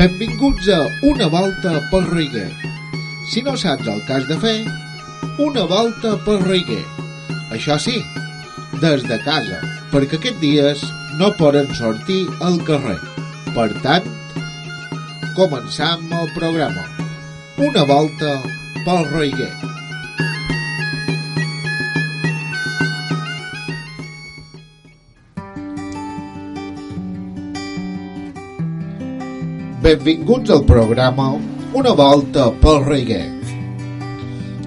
Benvinguts 0.00 0.66
a 0.72 0.78
Una 1.04 1.26
volta 1.28 1.74
pel 1.90 2.06
Reiguer. 2.08 2.46
Si 3.28 3.42
no 3.44 3.52
saps 3.62 3.84
el 3.92 3.98
has 4.08 4.24
de 4.30 4.38
fer, 4.40 4.54
una 5.46 5.66
volta 5.68 6.14
pel 6.24 6.40
Reiguer. 6.46 6.86
Això 7.52 7.76
sí, 7.84 7.98
des 8.80 9.04
de 9.04 9.18
casa, 9.26 9.58
perquè 9.92 10.16
aquests 10.16 10.40
dies 10.40 10.86
no 11.20 11.28
poden 11.36 11.68
sortir 11.76 12.22
al 12.40 12.56
carrer. 12.64 12.96
Per 13.52 13.68
tant, 13.84 14.08
començam 15.36 16.08
el 16.22 16.32
programa. 16.38 16.86
Una 17.68 17.84
volta 17.92 18.38
pel 18.86 19.04
Reiguer. 19.12 19.52
Benvinguts 29.90 30.50
al 30.54 30.60
programa 30.62 31.24
Una 31.74 31.92
volta 31.98 32.44
pel 32.62 32.84
Reiguer. 32.84 33.24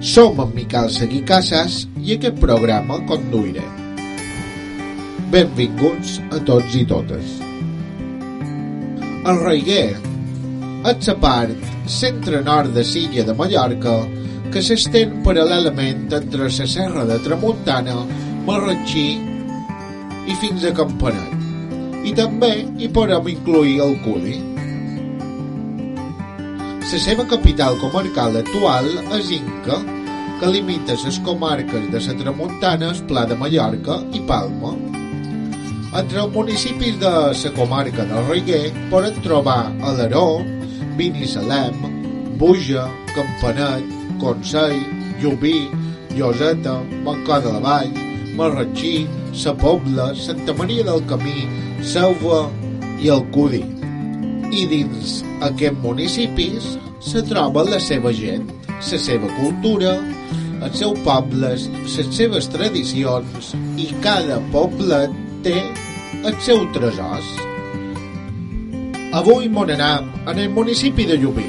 Som 0.04 0.42
en 0.42 0.50
Miquel 0.52 0.90
Seguí 0.92 1.22
Casas 1.24 1.78
i 1.96 2.12
aquest 2.18 2.36
programa 2.42 2.98
conduiré. 3.08 3.64
Benvinguts 5.32 6.18
a 6.28 6.42
tots 6.44 6.76
i 6.76 6.84
totes. 6.92 7.32
El 9.24 9.40
Reiguer 9.46 9.96
és 10.92 11.08
la 11.08 11.18
part 11.24 11.68
centre-nord 11.88 12.76
de 12.76 12.84
Silla 12.84 13.24
de 13.24 13.40
Mallorca 13.40 13.98
que 14.52 14.60
s'estén 14.60 15.22
paral·lelament 15.24 16.10
entre 16.20 16.50
la 16.52 16.72
serra 16.78 17.08
de 17.08 17.22
Tramuntana, 17.24 18.02
Marratxí 18.44 19.10
i 20.28 20.42
fins 20.44 20.68
a 20.68 20.76
Campanet. 20.84 21.38
I 22.04 22.12
també 22.12 22.58
hi 22.76 22.92
podem 22.92 23.38
incluir 23.38 23.80
el 23.86 24.02
Cudi. 24.04 24.42
La 26.94 27.00
seva 27.02 27.24
capital 27.26 27.74
comarcal 27.82 28.36
actual 28.38 28.84
és 29.16 29.30
Inca, 29.34 29.80
que 30.38 30.46
limita 30.46 30.94
les 31.00 31.16
comarques 31.26 31.88
de 31.90 32.02
la 32.04 32.14
Tramuntana, 32.20 32.90
el 32.92 33.00
Pla 33.08 33.24
de 33.26 33.34
Mallorca 33.34 33.96
i 34.14 34.20
Palma. 34.28 34.70
Entre 35.90 36.22
els 36.22 36.30
municipis 36.36 36.94
de 37.02 37.10
la 37.10 37.52
comarca 37.58 38.06
del 38.06 38.30
Reguer 38.30 38.70
poden 38.94 39.18
trobar 39.26 39.74
Alaró, 39.82 40.44
Binissalem, 40.94 41.82
Buja, 42.38 42.86
Campanet, 43.10 43.90
Consell, 44.22 44.78
Llubí, 45.18 45.66
Lloseta, 46.14 46.78
Montcó 47.02 47.40
de 47.40 47.58
la 47.58 47.64
Vall, 47.70 47.90
Marratxí, 48.38 49.08
Sa 49.32 49.56
Pobla, 49.56 50.12
Santa 50.14 50.54
Maria 50.54 50.84
del 50.84 51.02
Camí, 51.10 51.48
Selva 51.82 52.44
i 53.02 53.10
el 53.10 53.26
Cudi. 53.34 53.83
I 54.54 54.66
dins 54.70 55.16
aquests 55.42 55.80
municipis 55.82 56.66
se 57.02 57.22
troba 57.26 57.64
la 57.66 57.80
seva 57.82 58.12
gent, 58.14 58.44
la 58.70 58.98
seva 59.02 59.26
cultura, 59.34 59.96
els 60.62 60.76
seus 60.78 61.00
pobles, 61.02 61.64
les 61.82 62.10
seves 62.14 62.46
tradicions 62.52 63.50
i 63.82 63.88
cada 64.04 64.36
poble 64.52 65.00
té 65.42 65.56
els 66.22 66.46
seus 66.46 66.68
tresors. 66.76 67.32
Avui 69.14 69.50
m'onarem 69.50 70.06
en 70.30 70.38
el 70.44 70.54
municipi 70.54 71.08
de 71.10 71.18
Llubí. 71.18 71.48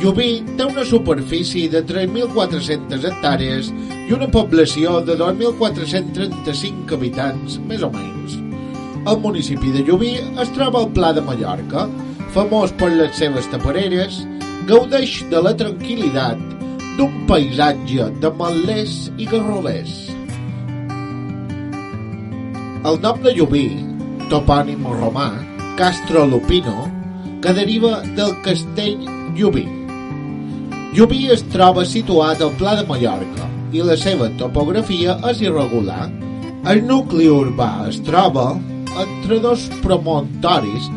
Llubí 0.00 0.30
té 0.56 0.64
una 0.64 0.86
superfície 0.88 1.68
de 1.72 1.84
3.400 1.86 3.04
hectàrees 3.10 3.68
i 4.08 4.16
una 4.16 4.30
població 4.32 4.98
de 5.04 5.18
2.435 5.20 6.96
habitants, 6.96 7.60
més 7.68 7.84
o 7.84 7.92
menys. 7.92 8.40
El 9.04 9.20
municipi 9.20 9.68
de 9.76 9.84
Llubí 9.84 10.14
es 10.40 10.52
troba 10.56 10.80
al 10.80 10.90
Pla 10.96 11.12
de 11.12 11.20
Mallorca, 11.24 11.86
famós 12.34 12.72
per 12.74 12.90
les 12.90 13.14
seves 13.14 13.46
tapareres, 13.52 14.18
gaudeix 14.66 15.20
de 15.30 15.40
la 15.44 15.52
tranquil·litat 15.54 16.40
d'un 16.98 17.14
paisatge 17.28 18.08
de 18.22 18.30
malers 18.38 18.96
i 19.18 19.28
garrovers. 19.30 19.94
El 22.84 22.98
nom 23.04 23.20
de 23.24 23.32
Llubí, 23.36 23.68
topònim 24.32 24.82
romà, 24.98 25.30
Castro 25.78 26.26
Lupino, 26.26 26.88
que 27.42 27.54
deriva 27.54 28.00
del 28.18 28.34
castell 28.44 29.06
Llubí. 29.38 29.64
Llubí 30.94 31.24
es 31.34 31.46
troba 31.54 31.86
situat 31.86 32.42
al 32.42 32.52
Pla 32.58 32.74
de 32.80 32.84
Mallorca 32.90 33.48
i 33.74 33.82
la 33.82 33.96
seva 33.98 34.28
topografia 34.38 35.16
és 35.30 35.42
irregular. 35.42 36.10
El 36.70 36.84
nucli 36.88 37.26
urbà 37.30 37.88
es 37.88 37.98
troba 38.06 38.52
entre 39.02 39.40
dos 39.42 39.66
promontoris 39.82 40.90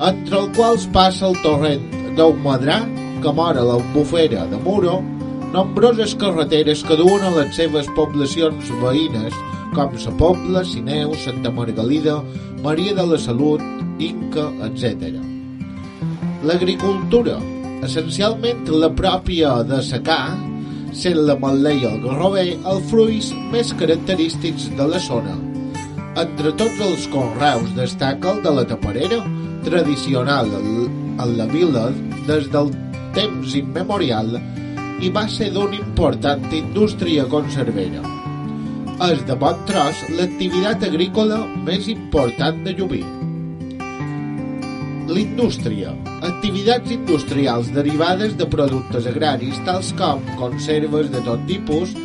entre 0.00 0.38
els 0.40 0.56
quals 0.56 0.86
passa 0.94 1.28
el 1.28 1.36
torrent 1.44 1.82
d'Humadrà, 2.16 2.80
que 3.20 3.32
mora 3.36 3.64
l'Albufera 3.64 4.46
de 4.48 4.58
Muro, 4.64 5.00
nombroses 5.52 6.14
carreteres 6.16 6.82
que 6.86 6.96
duen 6.96 7.24
a 7.26 7.32
les 7.34 7.52
seves 7.58 7.88
poblacions 7.96 8.70
veïnes, 8.80 9.36
com 9.74 9.92
Sa 10.00 10.12
Pobla, 10.18 10.64
Sineu, 10.64 11.12
Santa 11.20 11.52
Margalida, 11.52 12.20
Maria 12.64 12.94
de 12.96 13.06
la 13.12 13.18
Salut, 13.20 13.62
Inca, 14.00 14.48
etc. 14.66 15.20
L'agricultura, 16.48 17.36
essencialment 17.84 18.64
la 18.72 18.88
pròpia 18.96 19.58
de 19.68 19.82
secà, 19.84 20.22
sent 20.96 21.20
la 21.28 21.36
matler 21.38 21.76
i 21.76 21.86
el 21.86 22.00
garrover 22.02 22.46
els 22.56 22.88
fruits 22.90 23.30
més 23.52 23.74
característics 23.78 24.70
de 24.78 24.88
la 24.90 24.98
zona. 25.02 25.36
Entre 26.18 26.50
tots 26.58 26.80
els 26.82 27.06
conreus 27.12 27.70
destaca 27.76 28.32
el 28.34 28.42
de 28.42 28.54
la 28.56 28.64
taparera, 28.66 29.20
tradicional 29.64 30.48
en 30.60 31.36
la 31.38 31.46
vila 31.50 31.88
des 32.26 32.48
del 32.52 32.72
temps 33.16 33.54
immemorial 33.58 34.36
i 35.00 35.10
va 35.12 35.26
ser 35.32 35.50
d'una 35.54 35.78
important 35.80 36.44
indústria 36.52 37.24
conservera. 37.30 38.02
És 39.06 39.22
de 39.28 39.36
bon 39.40 39.56
tros 39.68 40.02
l'activitat 40.12 40.84
agrícola 40.90 41.40
més 41.64 41.88
important 41.88 42.60
de 42.66 42.74
Llubí. 42.76 43.00
L'indústria. 45.10 45.94
Activitats 46.20 46.92
industrials 46.94 47.72
derivades 47.74 48.36
de 48.38 48.46
productes 48.46 49.08
agraris 49.10 49.56
tals 49.66 49.94
com 49.98 50.20
conserves 50.38 51.08
de 51.10 51.24
tot 51.26 51.42
tipus, 51.48 51.96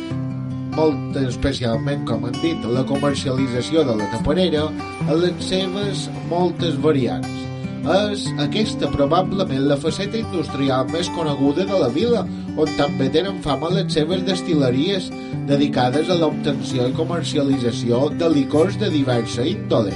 molt 0.76 1.16
especialment, 1.20 2.04
com 2.08 2.26
han 2.28 2.36
dit, 2.42 2.64
la 2.72 2.84
comercialització 2.88 3.84
de 3.86 3.96
la 4.00 4.10
taparera 4.12 4.66
a 5.06 5.20
les 5.22 5.50
seves 5.52 6.08
moltes 6.32 6.80
variants. 6.88 7.45
És 7.86 8.24
aquesta 8.42 8.88
probablement 8.90 9.68
la 9.70 9.76
faceta 9.78 10.18
industrial 10.18 10.88
més 10.90 11.10
coneguda 11.14 11.66
de 11.68 11.80
la 11.82 11.90
vila, 11.94 12.24
on 12.58 12.72
també 12.78 13.06
tenen 13.14 13.38
fama 13.44 13.70
les 13.74 13.92
seves 13.94 14.24
destileries 14.26 15.10
dedicades 15.46 16.10
a 16.10 16.16
l'obtenció 16.18 16.88
i 16.90 16.96
comercialització 16.96 18.08
de 18.18 18.32
licors 18.32 18.80
de 18.82 18.90
diversa 18.90 19.46
índole. 19.46 19.94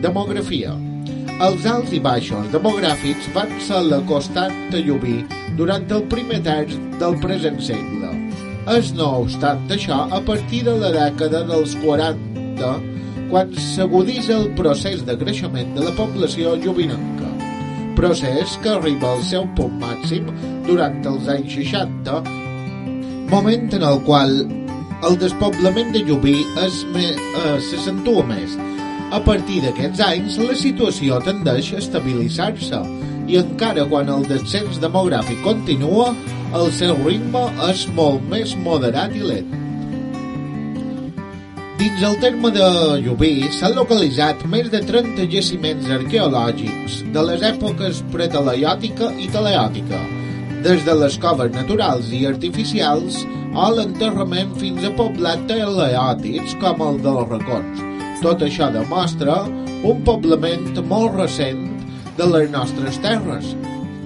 Demografia 0.00 0.72
els 1.40 1.64
alts 1.64 1.92
i 1.96 1.98
baixos 2.04 2.48
demogràfics 2.52 3.28
van 3.32 3.52
ser 3.64 3.78
la 3.86 4.00
constant 4.08 4.56
de 4.72 4.82
Llubí 4.84 5.22
durant 5.56 5.86
el 5.96 6.02
primer 6.12 6.42
terç 6.44 6.74
del 7.00 7.16
present 7.22 7.56
segle. 7.64 8.10
És 8.74 8.90
no 8.96 9.06
obstant 9.22 9.64
això, 9.72 10.02
a 10.12 10.20
partir 10.26 10.60
de 10.66 10.74
la 10.82 10.90
dècada 10.92 11.40
dels 11.48 11.72
40, 11.80 12.74
quan 13.30 13.52
s'aguditza 13.54 14.36
el 14.36 14.48
procés 14.58 15.04
de 15.06 15.14
creixement 15.18 15.74
de 15.76 15.86
la 15.86 15.94
població 15.96 16.56
llubinenca. 16.58 17.28
Procés 17.98 18.56
que 18.62 18.74
arriba 18.74 19.12
al 19.14 19.22
seu 19.26 19.46
punt 19.56 19.76
màxim 19.80 20.28
durant 20.66 20.98
els 21.06 21.28
anys 21.30 21.54
60, 21.58 22.22
moment 23.30 23.70
en 23.76 23.86
el 23.86 24.00
qual 24.06 24.34
el 25.06 25.16
despoblament 25.20 25.94
de 25.94 26.02
Llubí 26.04 26.42
me, 26.92 27.06
eh, 27.12 27.60
s'accentua 27.68 28.24
més. 28.26 28.56
A 29.10 29.20
partir 29.20 29.62
d'aquests 29.62 30.02
anys, 30.06 30.38
la 30.38 30.54
situació 30.54 31.20
tendeix 31.24 31.72
a 31.72 31.78
estabilitzar-se 31.78 32.82
i 33.30 33.38
encara 33.38 33.86
quan 33.88 34.10
el 34.10 34.26
descens 34.28 34.78
demogràfic 34.82 35.40
continua, 35.46 36.12
el 36.54 36.70
seu 36.74 36.98
ritme 37.06 37.46
és 37.70 37.86
molt 37.94 38.22
més 38.30 38.56
moderat 38.56 39.14
i 39.14 39.22
lent. 39.22 39.69
Dins 41.90 42.04
el 42.06 42.20
terme 42.22 42.52
de 42.54 42.66
Llubí 43.02 43.48
s'han 43.50 43.72
localitzat 43.74 44.44
més 44.52 44.68
de 44.70 44.78
30 44.86 45.24
jaciments 45.32 45.88
arqueològics 45.90 47.00
de 47.16 47.24
les 47.26 47.42
èpoques 47.48 47.98
preteleòtica 48.12 49.08
i 49.18 49.26
teleòtica, 49.34 49.98
des 50.62 50.84
de 50.86 50.94
les 51.00 51.16
coves 51.24 51.50
naturals 51.56 52.12
i 52.14 52.20
artificials 52.28 53.18
a 53.58 53.66
l'enterrament 53.74 54.54
fins 54.60 54.86
a 54.86 54.92
poblats 55.00 55.48
teleòtics 55.50 56.54
com 56.62 56.84
el 56.86 57.02
dels 57.08 57.26
racons. 57.32 57.82
Tot 58.22 58.46
això 58.46 58.70
demostra 58.70 59.40
un 59.82 60.06
poblament 60.06 60.70
molt 60.94 61.18
recent 61.18 61.66
de 62.20 62.30
les 62.36 62.54
nostres 62.54 63.02
terres, 63.02 63.50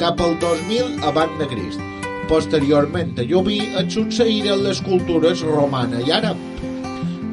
cap 0.01 0.25
al 0.25 0.39
2000 0.41 1.05
abans 1.13 1.37
de 1.43 1.53
Crist. 1.53 1.85
Posteriorment 2.33 3.13
a 3.21 3.29
Llubí 3.29 3.61
et 3.77 3.93
succeïren 3.93 4.65
les 4.65 4.81
cultures 4.89 5.45
romana 5.53 6.01
i 6.01 6.17
àrab. 6.23 6.54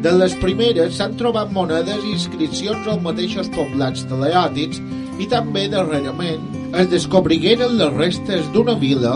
De 0.02 0.12
les 0.18 0.34
primeres 0.42 0.96
s'han 0.98 1.14
trobat 1.18 1.52
monedes 1.54 2.02
i 2.02 2.16
inscripcions 2.16 2.88
als 2.90 3.04
mateixos 3.06 3.52
poblats 3.54 4.02
teleòtics 4.10 4.80
i 5.22 5.28
també 5.30 5.68
darrerament 5.70 6.48
es 6.82 6.90
descobrigueren 6.90 7.76
les 7.78 7.94
restes 8.00 8.48
d'una 8.56 8.74
vila 8.82 9.14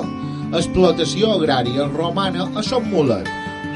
explotació 0.60 1.32
agrària 1.40 1.88
romana 1.96 2.46
a 2.54 2.64
Son 2.64 2.86
Mulet, 2.92 3.26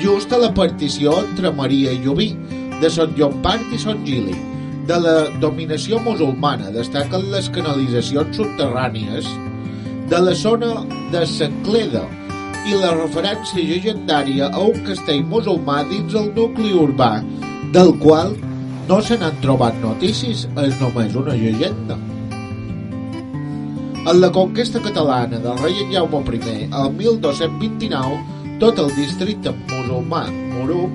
just 0.03 0.31
a 0.35 0.39
la 0.43 0.51
partició 0.53 1.15
entre 1.23 1.51
Maria 1.55 1.95
i 1.95 2.03
Llubí, 2.03 2.29
de 2.79 2.93
Son 2.93 3.17
Llompart 3.17 3.73
i 3.73 3.81
Son 3.81 4.05
Gili. 4.05 4.37
De 4.87 5.01
la 5.01 5.17
dominació 5.41 5.99
musulmana 6.05 6.69
destaquen 6.75 7.25
les 7.33 7.49
canalitzacions 7.57 8.37
subterrànies 8.37 9.27
de 10.13 10.21
la 10.21 10.37
zona 10.37 10.71
de 11.13 11.25
Sancleda 11.29 12.05
i 12.67 12.75
la 12.75 12.91
referència 12.95 13.63
legendària 13.63 14.49
a 14.51 14.61
un 14.65 14.79
castell 14.87 15.23
musulmà 15.31 15.83
dins 15.89 16.15
el 16.19 16.31
nucli 16.35 16.73
urbà, 16.75 17.11
del 17.75 17.93
qual 18.01 18.33
no 18.89 18.97
se 19.05 19.17
n'han 19.21 19.37
trobat 19.43 19.77
notícies, 19.83 20.47
és 20.57 20.79
només 20.81 21.15
una 21.15 21.37
llegenda. 21.37 21.97
En 24.09 24.17
la 24.21 24.31
conquesta 24.33 24.81
catalana 24.81 25.37
del 25.43 25.59
rei 25.61 25.85
Jaume 25.93 26.23
I, 26.33 26.65
el 26.65 26.91
1229, 26.97 28.19
tot 28.59 28.79
el 28.81 28.89
districte 28.95 29.53
musulmà 29.69 30.25
Muru 30.55 30.87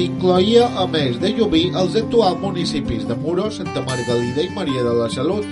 incloïa, 0.00 0.66
a 0.80 0.86
més 0.88 1.20
de 1.20 1.30
Llubí, 1.36 1.66
els 1.76 1.96
actuals 1.96 2.40
municipis 2.40 3.06
de 3.08 3.16
Muro, 3.20 3.50
Santa 3.50 3.84
Margalida 3.86 4.44
i 4.44 4.50
Maria 4.56 4.82
de 4.84 4.94
la 4.96 5.08
Salut, 5.12 5.46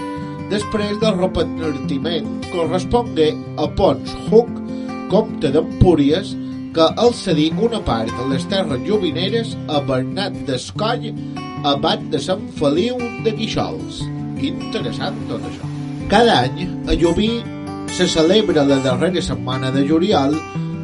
després 0.50 0.98
del 1.00 1.16
repartiment 1.20 2.28
correspongué 2.50 3.32
a 3.60 3.68
Pons 3.78 4.16
Huc, 4.30 4.63
comte 5.12 5.50
d'Empúries, 5.54 6.34
que 6.74 6.86
el 7.04 7.14
cedí 7.14 7.50
una 7.62 7.80
part 7.86 8.10
de 8.18 8.26
les 8.32 8.44
terres 8.50 8.82
llubineres 8.86 9.54
a 9.68 9.80
Bernat 9.86 10.34
d'Escoll, 10.48 11.12
abat 11.64 12.02
de 12.12 12.20
Sant 12.20 12.42
Feliu 12.58 12.98
de 13.24 13.32
Guixols. 13.38 14.02
Interessant 14.44 15.16
tot 15.30 15.44
això. 15.48 15.70
Cada 16.10 16.40
any, 16.44 16.66
a 16.90 16.98
Llubí 16.98 17.30
se 17.94 18.08
celebra 18.10 18.66
la 18.66 18.80
darrera 18.84 19.22
setmana 19.22 19.70
de 19.72 19.86
juliol 19.88 20.34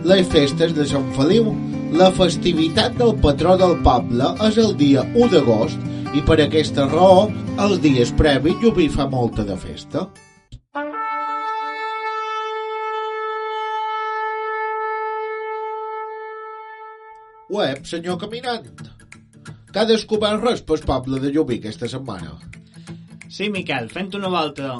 les 0.05 0.27
festes 0.33 0.73
de 0.77 0.87
Sant 0.89 1.11
Feliu. 1.17 1.53
La 1.93 2.13
festivitat 2.15 2.95
del 2.97 3.17
patró 3.21 3.57
del 3.59 3.77
poble 3.85 4.31
és 4.47 4.59
el 4.63 4.77
dia 4.79 5.03
1 5.11 5.31
d'agost 5.35 6.15
i 6.15 6.23
per 6.27 6.39
aquesta 6.43 6.87
raó 6.87 7.27
els 7.61 7.81
dies 7.83 8.15
previs 8.17 8.57
Llubí 8.63 8.89
fa 8.89 9.09
molta 9.11 9.45
de 9.45 9.59
festa. 9.59 10.07
Web, 17.51 17.83
senyor 17.87 18.19
caminant. 18.23 18.69
Que 19.71 19.83
ha 19.83 19.87
descobert 19.89 20.45
res 20.45 20.61
pel 20.67 20.83
poble 20.87 21.19
de 21.23 21.33
Llubí 21.35 21.59
aquesta 21.59 21.89
setmana? 21.91 22.37
Sí, 23.27 23.49
Miquel, 23.51 23.89
fent 23.91 24.13
una 24.19 24.31
volta 24.31 24.77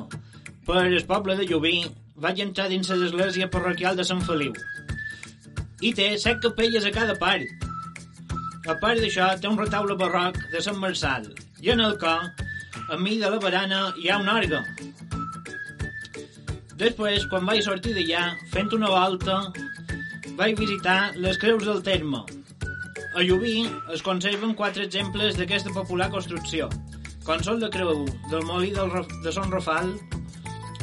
per 0.67 0.85
el 0.87 1.03
poble 1.09 1.35
de 1.39 1.49
Llubí, 1.51 1.81
vaig 2.23 2.43
entrar 2.45 2.69
dins 2.71 2.93
l'església 2.95 3.51
parroquial 3.51 3.99
de 3.99 4.07
Sant 4.07 4.23
Feliu. 4.27 4.55
I 5.83 5.91
té 5.99 6.13
set 6.23 6.39
capelles 6.45 6.87
a 6.87 6.95
cada 6.95 7.19
part. 7.19 7.67
A 8.71 8.77
part 8.79 9.03
d'això, 9.03 9.33
té 9.41 9.51
un 9.51 9.59
retaule 9.59 9.97
barroc 9.99 10.39
de 10.53 10.63
Sant 10.63 10.79
Marçal. 10.79 11.27
I 11.65 11.75
en 11.75 11.83
el 11.83 11.97
cor, 11.99 12.29
a 12.87 12.99
mi 13.01 13.19
de 13.19 13.31
la 13.33 13.43
barana, 13.43 13.89
hi 13.99 14.11
ha 14.11 14.21
un 14.23 14.31
orgue. 14.31 14.63
Després, 16.81 17.27
quan 17.33 17.49
vaig 17.49 17.65
sortir 17.67 17.97
d'allà, 17.97 18.29
fent 18.55 18.71
una 18.79 18.95
volta, 18.95 19.41
vaig 20.39 20.55
visitar 20.61 21.01
les 21.17 21.41
creus 21.41 21.67
del 21.67 21.83
terme. 21.83 22.23
A 23.11 23.23
Llubí 23.27 23.67
es 23.93 24.03
conserven 24.07 24.53
quatre 24.55 24.85
exemples 24.87 25.35
d'aquesta 25.35 25.73
popular 25.75 26.07
construcció, 26.13 26.69
són 27.43 27.59
la 27.63 27.71
creu 27.71 28.05
del 28.31 28.45
molí 28.47 28.71
del, 28.75 28.93
de 29.25 29.33
Son 29.35 29.51
Rafal, 29.51 29.91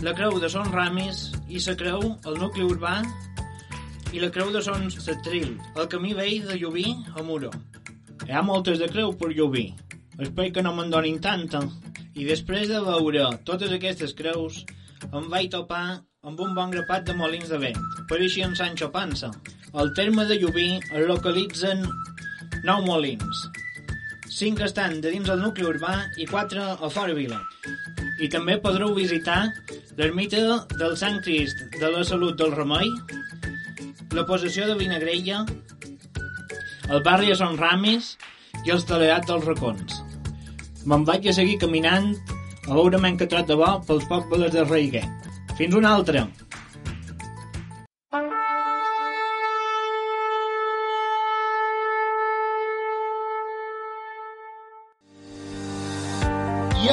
la 0.04 0.14
creu 0.16 0.36
de 0.40 0.50
Son 0.52 0.68
Ramis 0.74 1.22
i 1.48 1.62
la 1.64 1.76
creu 1.80 2.04
al 2.28 2.36
nucli 2.42 2.66
urbà 2.68 2.98
i 4.12 4.20
la 4.20 4.30
creu 4.32 4.52
de 4.52 4.62
Son 4.62 4.90
Setril, 4.92 5.56
el 5.76 5.88
camí 5.88 6.12
vell 6.18 6.44
de 6.50 6.58
Llubí 6.60 6.86
a 7.16 7.24
Muro. 7.24 7.52
Hi 8.28 8.36
ha 8.36 8.44
moltes 8.44 8.80
de 8.84 8.90
creu 8.92 9.14
per 9.16 9.32
Llubí. 9.32 9.70
Espero 10.20 10.52
que 10.52 10.64
no 10.66 10.74
me'n 10.76 10.92
donin 10.92 11.22
tanta. 11.24 11.64
I 12.18 12.28
després 12.28 12.68
de 12.68 12.82
veure 12.84 13.30
totes 13.48 13.72
aquestes 13.72 14.16
creus, 14.18 14.66
em 15.14 15.32
vaig 15.32 15.52
topar 15.54 16.02
amb 16.28 16.44
un 16.44 16.52
bon 16.58 16.76
grapat 16.76 17.08
de 17.08 17.16
molins 17.16 17.48
de 17.48 17.60
vent. 17.62 17.80
Pareixien 18.10 18.56
Sancho 18.56 18.92
Panza. 18.92 19.32
Al 19.74 19.94
terme 19.94 20.26
de 20.26 20.40
Llubí 20.42 20.70
es 20.80 21.08
localitzen 21.08 21.86
nou 22.68 22.82
molins. 22.84 23.44
Cinc 24.28 24.60
estan 24.66 24.98
de 25.04 25.12
dins 25.14 25.30
el 25.32 25.40
nucli 25.40 25.64
urbà 25.64 25.94
i 26.20 26.26
quatre 26.28 26.64
a 26.76 26.90
fora 26.92 27.16
vila. 27.16 27.40
I 28.20 28.28
també 28.34 28.58
podreu 28.60 28.92
visitar 28.98 29.46
l'ermita 30.00 30.42
del 30.74 30.98
Sant 31.00 31.22
Crist 31.24 31.64
de 31.78 31.92
la 31.94 32.04
Salut 32.04 32.36
del 32.40 32.52
Remei, 32.58 32.90
la 34.18 34.26
possessió 34.28 34.68
de 34.68 34.76
Vinagrella, 34.80 35.46
el 36.92 37.04
barri 37.08 37.32
de 37.32 37.38
Son 37.40 37.56
Ramis 37.62 38.16
i 38.66 38.74
els 38.76 38.84
teleats 38.90 39.30
dels 39.32 39.48
racons. 39.48 40.02
Me'n 40.88 41.08
vaig 41.08 41.30
a 41.30 41.36
seguir 41.40 41.60
caminant 41.64 42.12
a 42.68 42.74
veure 42.74 43.00
m'he 43.00 43.14
encatrat 43.16 43.48
de 43.48 43.56
bo 43.56 43.78
pels 43.88 44.08
pobles 44.12 44.52
de 44.52 44.68
Reiguer. 44.68 45.06
Fins 45.56 45.76
una 45.78 45.96
altra! 45.96 46.28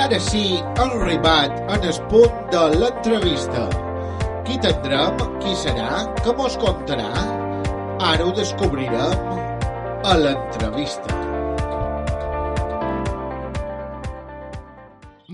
I 0.04 0.06
ara 0.06 0.18
sí, 0.20 0.58
ha 0.60 0.84
arribat 0.84 1.54
en 1.72 1.84
el 1.88 1.98
punt 2.12 2.34
de 2.52 2.62
l'entrevista. 2.76 3.62
Qui 4.44 4.58
tindrem? 4.60 5.22
Qui 5.40 5.54
serà? 5.56 6.02
Què 6.18 6.34
mos 6.36 6.58
contarà? 6.60 7.06
Ara 8.10 8.26
ho 8.26 8.34
descobrirem 8.36 10.02
a 10.04 10.18
l'entrevista. 10.20 11.08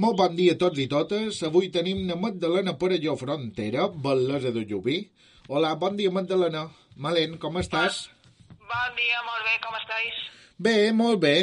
Molt 0.04 0.20
bon 0.22 0.38
dia 0.38 0.54
a 0.54 0.60
tots 0.62 0.78
i 0.78 0.86
totes. 0.92 1.42
Avui 1.50 1.72
tenim 1.74 2.06
la 2.06 2.14
Magdalena 2.14 2.76
Parelló 2.78 3.16
Frontera, 3.18 3.88
bellesa 3.90 4.54
de 4.54 4.62
Llubí. 4.70 5.00
Hola, 5.48 5.74
bon 5.82 5.98
dia, 5.98 6.14
Magdalena. 6.14 6.68
Malent, 6.94 7.40
com 7.42 7.58
estàs? 7.58 8.04
Bon 8.54 8.94
dia, 9.02 9.18
molt 9.26 9.50
bé, 9.50 9.58
com 9.66 9.82
estàs? 9.82 10.22
Bé, 10.62 10.76
molt 10.94 11.18
bé. 11.26 11.36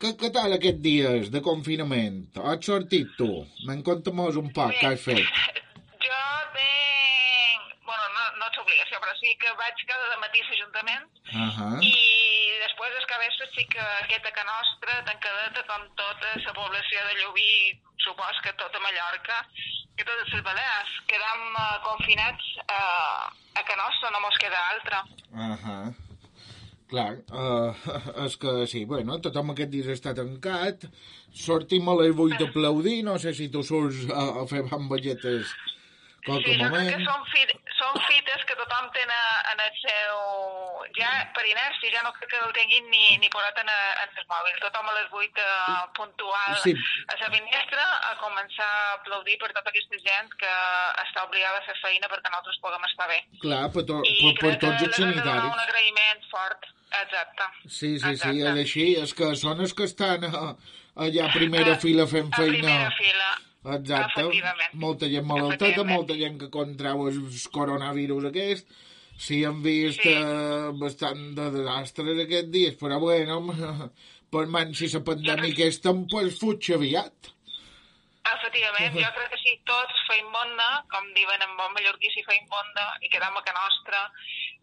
Què, 0.00 0.14
què 0.20 0.30
tal 0.34 0.56
aquests 0.56 0.82
dies 0.84 1.30
de 1.34 1.40
confinament? 1.44 2.24
Has 2.52 2.64
sortit 2.66 3.12
tu? 3.18 3.28
Me'n 3.68 3.82
conta-mos 3.86 4.36
un 4.40 4.50
poc 4.56 4.72
què 4.80 4.94
has 4.94 5.04
fet. 5.04 5.24
Jo 6.04 6.20
tinc... 6.56 7.68
Bueno, 7.88 8.04
no, 8.16 8.24
no 8.40 8.48
ets 8.50 8.60
obligació, 8.62 9.00
però 9.00 9.14
sí 9.20 9.34
que 9.40 9.52
vaig 9.60 9.84
cada 9.90 10.18
matí 10.24 10.42
a 10.42 10.48
l'Ajuntament 10.50 11.10
Uh 11.34 11.50
-huh. 11.56 11.78
i 11.82 11.94
després 12.62 12.92
les 12.94 13.06
cabesses 13.12 13.48
sí 13.56 13.64
que 13.72 13.80
aquesta 13.80 14.30
que 14.36 14.44
nostra, 14.44 14.92
tancadeta 15.08 15.62
com 15.70 15.82
tota 15.96 16.28
la 16.46 16.52
població 16.52 16.98
de 17.08 17.14
Llubí, 17.20 17.80
supos 18.04 18.40
que 18.44 18.52
tota 18.52 18.78
Mallorca 18.78 19.36
i 19.98 20.04
totes 20.04 20.32
les 20.32 20.42
Balears, 20.48 20.92
quedam 21.10 21.40
uh, 21.54 21.80
confinats 21.88 22.44
uh, 22.68 23.24
a 23.58 23.62
que 23.66 23.76
nostra, 23.76 24.10
no 24.10 24.20
mos 24.20 24.38
queda 24.38 24.68
altra. 24.74 24.98
Uh 25.32 25.56
-huh. 25.62 26.03
Clar, 26.94 27.10
uh, 27.34 27.74
és 28.24 28.36
que 28.38 28.54
sí, 28.70 28.84
bueno, 28.86 29.18
tothom 29.24 29.50
aquest 29.54 29.72
dia 29.74 29.94
està 29.98 30.14
tancat, 30.14 30.86
sortim 31.34 31.88
a 31.90 31.98
les 31.98 32.14
8 32.14 32.38
d'aplaudir, 32.38 33.00
no 33.06 33.18
sé 33.18 33.34
si 33.34 33.50
tu 33.50 33.64
surts 33.66 34.04
a, 34.14 34.26
a 34.42 34.48
fer 34.50 34.62
bamballetes 34.70 35.50
qualque 36.24 36.54
Sí, 36.54 36.58
crec 36.60 36.70
moment. 36.70 36.90
que 36.94 37.02
són, 37.04 37.24
fi, 37.32 37.42
són 37.80 37.98
fites 38.06 38.44
que 38.48 38.54
tothom 38.62 38.86
té 38.94 39.02
en 39.04 39.60
el 39.60 39.74
seu... 39.82 40.20
Ja, 40.94 41.10
per 41.34 41.42
inèrcia, 41.48 41.90
ja 41.90 42.02
no 42.04 42.12
crec 42.14 42.30
que 42.30 42.38
el 42.38 42.52
tinguin 42.54 42.86
ni, 42.92 43.16
ni 43.18 43.28
posat 43.32 43.56
en, 43.62 43.70
en 43.72 44.12
el 44.20 44.26
mòbil. 44.30 44.54
Tothom 44.62 44.90
a 44.90 44.94
les 44.94 45.08
8 45.10 45.42
uh, 45.42 45.88
puntual 45.98 46.54
Sí. 46.62 46.74
a 47.10 47.16
la 47.18 47.30
finestra 47.32 47.84
a 48.10 48.12
començar 48.20 48.68
a 48.68 48.92
aplaudir 49.00 49.36
per 49.42 49.50
tota 49.56 49.72
aquesta 49.74 50.00
gent 50.04 50.30
que 50.40 50.52
està 51.02 51.24
obligada 51.26 51.58
a 51.60 51.66
fer 51.66 51.76
feina 51.82 52.10
perquè 52.12 52.30
nosaltres 52.30 52.60
puguem 52.62 52.86
estar 52.90 53.08
bé. 53.10 53.18
Clar, 53.42 53.64
per, 53.74 53.84
to, 53.90 53.98
I 54.06 54.14
per, 54.20 54.32
per 54.38 54.54
crec 54.54 54.62
tots 54.64 54.78
que 54.80 54.86
els 54.88 54.94
els 54.94 55.02
hem 55.02 55.12
de 55.12 55.20
donar 55.20 55.34
un 55.34 55.50
sanitaris. 55.50 55.66
agraïment 55.66 56.30
fort. 56.30 56.70
Exacte. 57.02 57.42
Sí, 57.66 57.98
sí, 57.98 57.98
sí, 57.98 58.10
Exacte. 58.12 58.38
és 58.38 58.60
així, 58.64 58.86
és 59.02 59.14
que 59.14 59.34
són 59.36 59.60
els 59.60 59.74
que 59.74 59.84
estan 59.88 60.24
a, 60.24 60.56
allà 60.96 61.26
a 61.28 61.32
primera 61.34 61.76
fila 61.82 62.06
fent 62.06 62.32
A 62.32 62.36
feina. 62.36 62.58
primera 62.58 62.90
fila. 62.98 63.30
Exacte. 63.76 64.22
Molta 64.74 65.08
gent 65.08 65.24
malalteta, 65.26 65.64
Efectivament. 65.70 65.96
molta 65.96 66.14
gent 66.20 66.38
que 66.40 66.50
contrau 66.50 67.06
el 67.08 67.20
coronavirus 67.50 68.26
aquest. 68.30 68.68
Sí, 69.16 69.42
hem 69.44 69.62
vist 69.62 70.02
Sí. 70.02 70.10
eh, 70.10 70.70
bastant 70.74 71.34
de 71.36 71.50
desastres 71.50 72.18
aquests 72.24 72.50
dies, 72.50 72.74
però 72.76 72.98
bueno, 73.00 73.40
per 74.30 74.46
man, 74.46 74.74
si 74.74 74.88
la 74.88 75.00
pandèmia 75.06 75.52
aquesta 75.52 75.90
em 75.90 76.06
pues 76.10 76.38
fuig 76.40 76.70
aviat. 76.74 77.30
Efectivament, 78.24 78.94
jo 78.96 79.10
crec 79.16 79.30
que 79.34 79.38
si 79.42 79.52
tots 79.68 79.98
feim 80.08 80.30
bonda, 80.32 80.68
com 80.90 81.04
diuen 81.14 81.42
en 81.44 81.56
bon 81.58 81.72
mallorquí, 81.76 82.08
si 82.14 82.22
feim 82.24 82.46
bonda 82.48 82.86
i 83.04 83.08
quedam 83.12 83.36
a 83.36 83.42
ca 83.44 83.52
nostra 83.52 84.00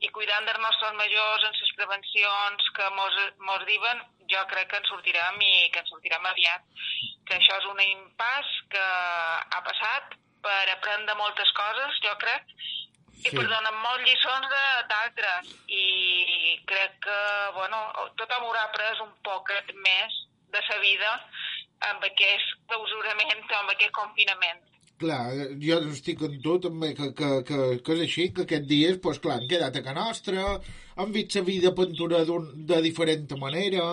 i 0.01 0.09
cuidant 0.09 0.47
dels 0.47 0.61
nostres 0.63 0.95
majors 0.97 1.43
en 1.45 1.53
les 1.59 1.73
prevencions 1.77 2.69
que 2.77 2.89
mos, 2.97 3.19
mos 3.45 3.65
diuen, 3.69 4.01
jo 4.31 4.41
crec 4.49 4.71
que 4.71 4.79
en 4.81 4.87
sortirem 4.89 5.37
i 5.45 5.69
que 5.73 5.83
en 5.83 5.89
sortirem 5.91 6.25
aviat. 6.25 6.65
Que 7.27 7.37
això 7.37 7.59
és 7.59 7.67
un 7.69 7.81
impàs 7.85 8.49
que 8.73 8.81
ha 8.81 9.61
passat, 9.67 10.17
per 10.41 10.61
aprendre 10.73 11.15
moltes 11.19 11.51
coses, 11.57 11.99
jo 12.05 12.15
crec, 12.23 12.49
i 13.21 13.29
Sí. 13.29 13.35
per 13.37 13.45
donar 13.45 13.73
molt 13.73 14.01
lliçons 14.01 14.47
d'altres. 14.89 15.53
I 15.67 16.57
crec 16.65 16.97
que, 17.05 17.19
bueno, 17.53 17.77
tothom 18.17 18.47
haurà 18.47 18.63
après 18.63 18.99
un 19.05 19.13
poquet 19.21 19.73
més 19.85 20.17
de 20.49 20.61
sa 20.67 20.77
vida 20.79 21.11
amb 21.91 22.03
aquest 22.03 22.57
clausurament, 22.67 23.45
amb 23.59 23.69
aquest 23.69 23.91
confinament. 23.91 24.70
Clar, 25.01 25.21
jo 25.63 25.77
estic 25.89 26.19
amb 26.27 26.41
tu 26.45 26.57
també, 26.61 26.91
que, 26.97 27.07
que, 27.17 27.29
que, 27.47 27.59
que 27.85 27.93
és 27.95 28.01
així, 28.05 28.27
que 28.35 28.43
aquests 28.45 28.67
dies, 28.69 28.99
pues, 29.01 29.19
clar, 29.23 29.39
han 29.39 29.47
quedat 29.49 29.79
a 29.79 29.81
casa 29.85 29.97
nostra, 29.97 30.43
han 31.01 31.15
vist 31.15 31.37
la 31.39 31.45
vida 31.47 31.71
pintura 31.77 32.19
de 32.25 32.81
diferent 32.85 33.33
manera, 33.41 33.87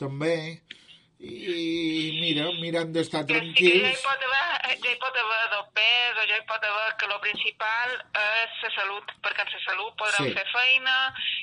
també, 0.00 0.36
i 1.20 2.18
mira, 2.20 2.44
mirant 2.62 2.92
d'estar 2.94 3.24
que 3.26 3.34
ja 3.34 3.42
hi 3.42 3.52
tranquils. 3.54 4.02
pot 4.04 4.22
haver, 4.22 4.76
ja 4.84 4.90
hi 4.92 4.98
pot 5.02 5.16
haver 5.18 5.40
dopers 5.50 6.20
o 6.22 6.26
ja 6.30 6.36
hi 6.38 6.44
pot 6.46 6.62
haver 6.68 6.92
que 7.00 7.06
el 7.10 7.20
principal 7.24 7.94
és 8.22 8.62
la 8.62 8.70
salut, 8.76 9.10
perquè 9.24 9.42
en 9.42 9.50
la 9.54 9.62
salut 9.66 9.96
podrem 9.98 10.28
Sí. 10.28 10.34
fer 10.38 10.46
feina 10.52 10.96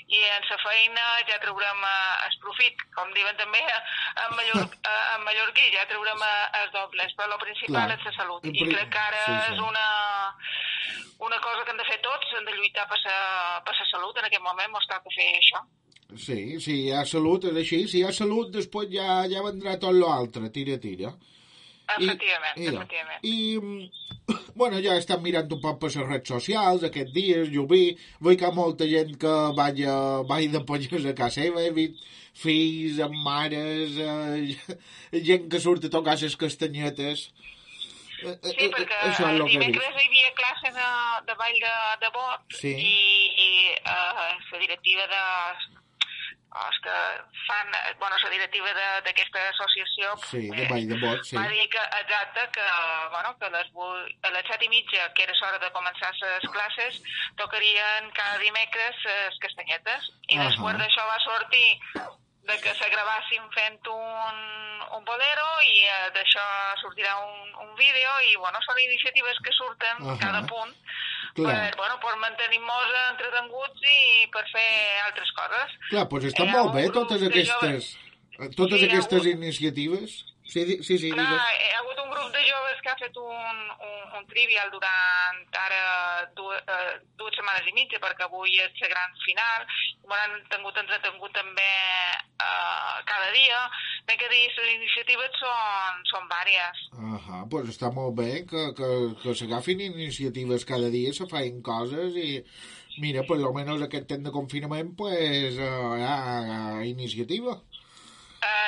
i 0.07 0.23
en 0.37 0.47
la 0.49 0.57
feina 0.63 1.05
ja 1.27 1.39
traurem 1.43 1.83
eh, 1.83 2.25
el 2.27 2.39
profit, 2.45 2.85
com 2.95 3.11
diuen 3.13 3.35
també 3.35 3.59
en, 3.67 4.35
Mallor, 4.35 4.63
eh, 4.91 5.15
en 5.15 5.23
mallorquí, 5.27 5.67
ja 5.75 5.85
traurem 5.91 6.23
eh, 6.23 6.61
els 6.63 6.71
dobles, 6.71 7.13
però 7.19 7.33
el 7.33 7.43
principal 7.43 7.87
Clar. 7.89 7.99
és 7.99 8.05
la 8.05 8.15
salut. 8.19 8.45
I 8.45 8.69
crec 8.71 8.89
que 8.89 8.99
ara 8.99 9.25
sí, 9.25 9.31
sí. 9.47 9.53
és 9.53 9.59
una, 9.59 9.87
una 11.19 11.39
cosa 11.43 11.63
que 11.65 11.71
hem 11.71 11.77
de 11.83 11.89
fer 11.91 11.99
tots, 11.99 12.31
hem 12.37 12.45
de 12.47 12.55
lluitar 12.55 12.87
per 12.87 12.99
la, 13.03 13.75
salut, 13.91 14.17
en 14.17 14.25
aquest 14.31 14.41
moment 14.43 14.71
mos 14.71 14.87
toca 14.87 15.11
fer 15.15 15.35
això. 15.35 15.59
Sí, 16.13 16.59
si 16.61 16.75
hi 16.85 16.91
ha 16.93 17.05
salut, 17.09 17.47
és 17.49 17.55
així, 17.61 17.79
si 17.89 17.99
hi 17.99 18.03
ha 18.05 18.11
salut, 18.13 18.51
després 18.53 18.91
ja, 18.93 19.23
ja 19.31 19.41
vendrà 19.45 19.77
tot 19.81 19.95
l'altre, 19.97 20.51
tira, 20.53 20.77
tira. 20.81 21.15
Efectivament, 21.85 22.57
mira, 22.57 22.83
efectivament. 22.83 23.25
I, 23.25 24.35
bueno, 24.59 24.79
ja 24.85 24.95
estan 24.97 25.21
mirant 25.25 25.51
un 25.53 25.61
poc 25.61 25.79
per 25.81 25.91
les 25.93 26.05
redes 26.05 26.31
socials 26.33 26.85
aquests 26.87 27.13
dies, 27.13 27.49
jo 27.53 27.65
vi, 27.69 27.95
vull 28.21 28.37
que 28.37 28.45
hi 28.45 28.49
ha 28.49 28.55
molta 28.55 28.87
gent 28.89 29.17
que 29.21 29.33
vaya, 29.57 29.95
vaya 30.29 30.53
de 30.55 30.61
polles 30.69 31.05
a 31.05 31.15
casa 31.17 31.41
seva, 31.41 31.65
he 31.65 31.73
vist 31.75 32.05
fills 32.35 32.99
amb 33.05 33.15
mares, 33.25 33.97
eh, 33.97 34.79
gent 35.29 35.49
que 35.51 35.61
surt 35.63 35.85
a 35.87 35.93
tocar 35.93 36.17
les 36.21 36.35
castanyetes. 36.41 37.29
Eh, 38.23 38.31
eh, 38.31 38.49
Sí, 38.49 38.65
eh, 38.65 38.69
perquè 38.73 38.99
això 39.05 39.27
és 39.27 39.39
el 39.39 39.47
dimecres 39.51 39.97
hi 39.99 40.05
havia 40.09 40.33
classe 40.39 40.71
de, 40.75 40.89
de 41.29 41.35
ball 41.39 41.57
de, 41.63 41.73
de 42.01 42.11
bot 42.15 42.59
Sí. 42.59 42.71
i, 42.71 42.93
i 43.45 43.49
uh, 43.83 44.29
la 44.51 44.61
directiva 44.61 45.07
de 45.11 45.23
oh, 46.55 46.67
és 46.71 46.79
que 46.85 46.95
fan, 47.45 47.73
eh, 47.75 47.93
bueno, 47.99 48.17
la 48.23 48.29
directiva 48.33 48.73
d'aquesta 49.05 49.43
associació 49.51 50.15
Sí, 50.25 50.43
de 50.49 50.63
eh, 50.63 50.67
ball 50.71 50.87
de 50.89 50.97
bot, 51.03 51.23
sí. 51.27 51.35
va 51.37 51.45
dir 51.51 51.67
que, 51.69 51.83
exacte, 52.01 52.47
que, 52.57 52.65
bueno, 53.13 53.35
que 53.39 53.49
les, 53.55 53.71
a 54.23 54.33
les 54.35 54.47
set 54.49 54.63
i 54.63 54.69
mitja, 54.71 55.09
que 55.13 55.27
era 55.27 55.35
l'hora 55.41 55.59
de 55.59 55.71
començar 55.75 56.11
les 56.21 56.49
classes, 56.57 57.01
tocarien 57.37 58.11
cada 58.17 58.37
dimecres 58.43 59.01
les 59.05 59.39
castanyetes. 59.47 60.11
I 60.31 60.37
Ahà. 60.39 60.49
després 60.49 60.79
d'això 60.81 61.07
va 61.11 61.19
sortir 61.27 61.67
de 62.45 62.55
que 62.61 62.73
se 62.77 62.89
gravassin 62.93 63.45
fent 63.55 63.79
un, 63.89 64.35
un 64.97 65.03
bolero 65.05 65.47
i 65.65 65.79
eh, 65.89 66.11
d'això 66.13 66.43
sortirà 66.83 67.15
un, 67.17 67.55
un 67.65 67.71
vídeo 67.79 68.11
i, 68.29 68.35
bueno, 68.37 68.61
són 68.67 68.77
iniciatives 68.83 69.39
que 69.43 69.53
surten 69.57 70.03
Ahà. 70.05 70.17
cada 70.21 70.43
punt 70.49 70.73
Clar. 71.33 71.55
per, 71.55 71.75
bueno, 71.79 71.97
per 72.03 72.13
mantenir-nos 72.21 72.93
entretenguts 73.09 73.89
i 73.89 74.27
per 74.33 74.45
fer 74.51 74.69
altres 75.07 75.31
coses. 75.39 75.75
Clar, 75.89 76.05
doncs 76.11 76.29
està 76.31 76.45
ha 76.45 76.51
molt 76.53 76.73
bé 76.75 76.85
totes 76.93 77.25
aquestes, 77.29 77.91
totes 78.55 78.79
Sí, 78.79 78.85
aquestes 78.89 79.25
iniciatives. 79.33 80.34
Sí, 80.45 80.61
sí, 80.83 80.97
sí, 80.97 81.09
digues. 81.09 81.17
hi 81.17 81.71
ha 81.73 81.79
hagut 81.79 81.99
un 82.03 82.11
grup 82.13 82.29
de 82.33 82.41
joves 82.45 82.81
que 82.83 82.91
ha 82.91 82.97
fet 82.99 83.17
un, 83.17 83.61
un, 83.87 84.01
un 84.19 84.27
trivial 84.29 84.69
durant 84.73 85.39
ara 85.57 86.27
dues, 86.37 86.61
eh, 86.69 86.93
dues 87.17 87.33
setmanes 87.37 87.65
i 87.69 87.73
mitja, 87.73 87.99
perquè 88.03 88.27
avui 88.27 88.53
és 88.61 88.77
la 88.83 88.91
gran 88.91 89.17
final, 89.23 89.65
i 90.03 90.11
m'han 90.11 90.37
tingut 90.53 90.77
entretengut 90.81 91.33
també 91.33 91.71
eh, 91.73 92.95
cada 93.09 93.31
dia. 93.33 93.65
M'he 94.05 94.17
que 94.21 94.29
dir, 94.29 94.43
les 94.59 94.71
iniciatives 94.75 95.39
són, 95.41 96.03
són 96.13 96.29
vàries. 96.29 96.83
Ahà, 97.15 97.43
doncs 97.49 97.73
està 97.73 97.89
molt 97.95 98.13
bé 98.21 98.45
que, 98.49 98.67
que, 98.77 98.91
que 99.23 99.37
s'agafin 99.37 99.81
iniciatives 99.89 100.67
cada 100.69 100.93
dia, 100.93 101.13
se 101.17 101.25
feien 101.31 101.63
coses 101.65 102.13
i 102.21 102.43
mira, 103.01 103.25
per 103.27 103.41
almenys 103.41 103.81
aquest 103.83 104.05
temps 104.13 104.23
de 104.23 104.31
confinament 104.31 104.93
pues, 104.95 105.57
uh, 105.57 105.95
hi 105.97 106.05
ha 106.05 106.85
iniciativa. 106.87 107.57
Eh, 107.57 107.74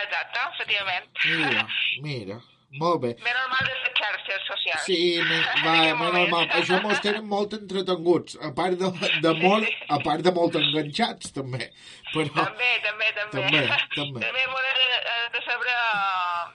exacte, 0.04 0.46
efectivament. 0.54 1.10
Mira, 1.26 1.66
mira, 2.06 2.38
molt 2.82 3.02
bé. 3.04 3.12
Bé 3.24 3.34
normal 3.36 3.64
de 3.70 3.76
les 3.76 3.94
xarxes 4.00 4.48
socials. 4.50 4.84
Sí, 4.86 4.98
me, 5.24 5.38
va, 5.66 5.76
menys 6.02 6.32
mal. 6.34 6.48
Això 6.60 6.82
mos 6.84 7.00
tenen 7.06 7.26
molt 7.32 7.54
entretenguts, 7.58 8.38
a 8.44 8.52
part 8.58 8.78
de, 8.82 8.92
de 9.24 9.34
molt, 9.42 9.70
a 9.90 10.00
part 10.04 10.26
de 10.26 10.34
molt 10.36 10.58
enganxats, 10.60 11.32
també. 11.36 11.72
Però, 12.14 12.28
També, 12.36 12.70
també, 12.86 13.10
també. 13.16 13.42
També, 13.42 13.64
també. 13.96 14.22
També 14.28 14.46
m'ho 14.52 14.62
he 14.64 14.76
de, 14.78 15.18
de 15.34 15.42
saber... 15.48 15.74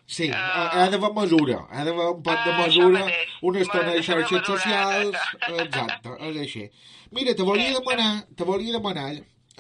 sí, 0.07 0.29
eh, 0.29 0.37
ha, 0.37 0.62
ha 0.83 0.87
d'haver 0.93 1.11
mesura, 1.17 1.59
ha 1.71 1.85
d'haver 1.85 2.07
un 2.14 2.23
pot 2.25 2.47
de 2.47 2.52
Ah, 2.52 2.61
mesura, 2.62 3.02
una 3.50 3.61
estona 3.61 3.91
de 3.91 3.99
de 3.99 4.07
xarxes 4.07 4.47
socials, 4.47 5.19
exacte. 5.49 6.17
és 6.31 6.41
així. 6.47 6.64
Mira, 7.12 7.35
te 7.37 7.45
volia 7.45 7.73
demanar, 7.76 8.11
te 8.37 8.45
volia 8.49 8.73
demanar, 8.79 9.11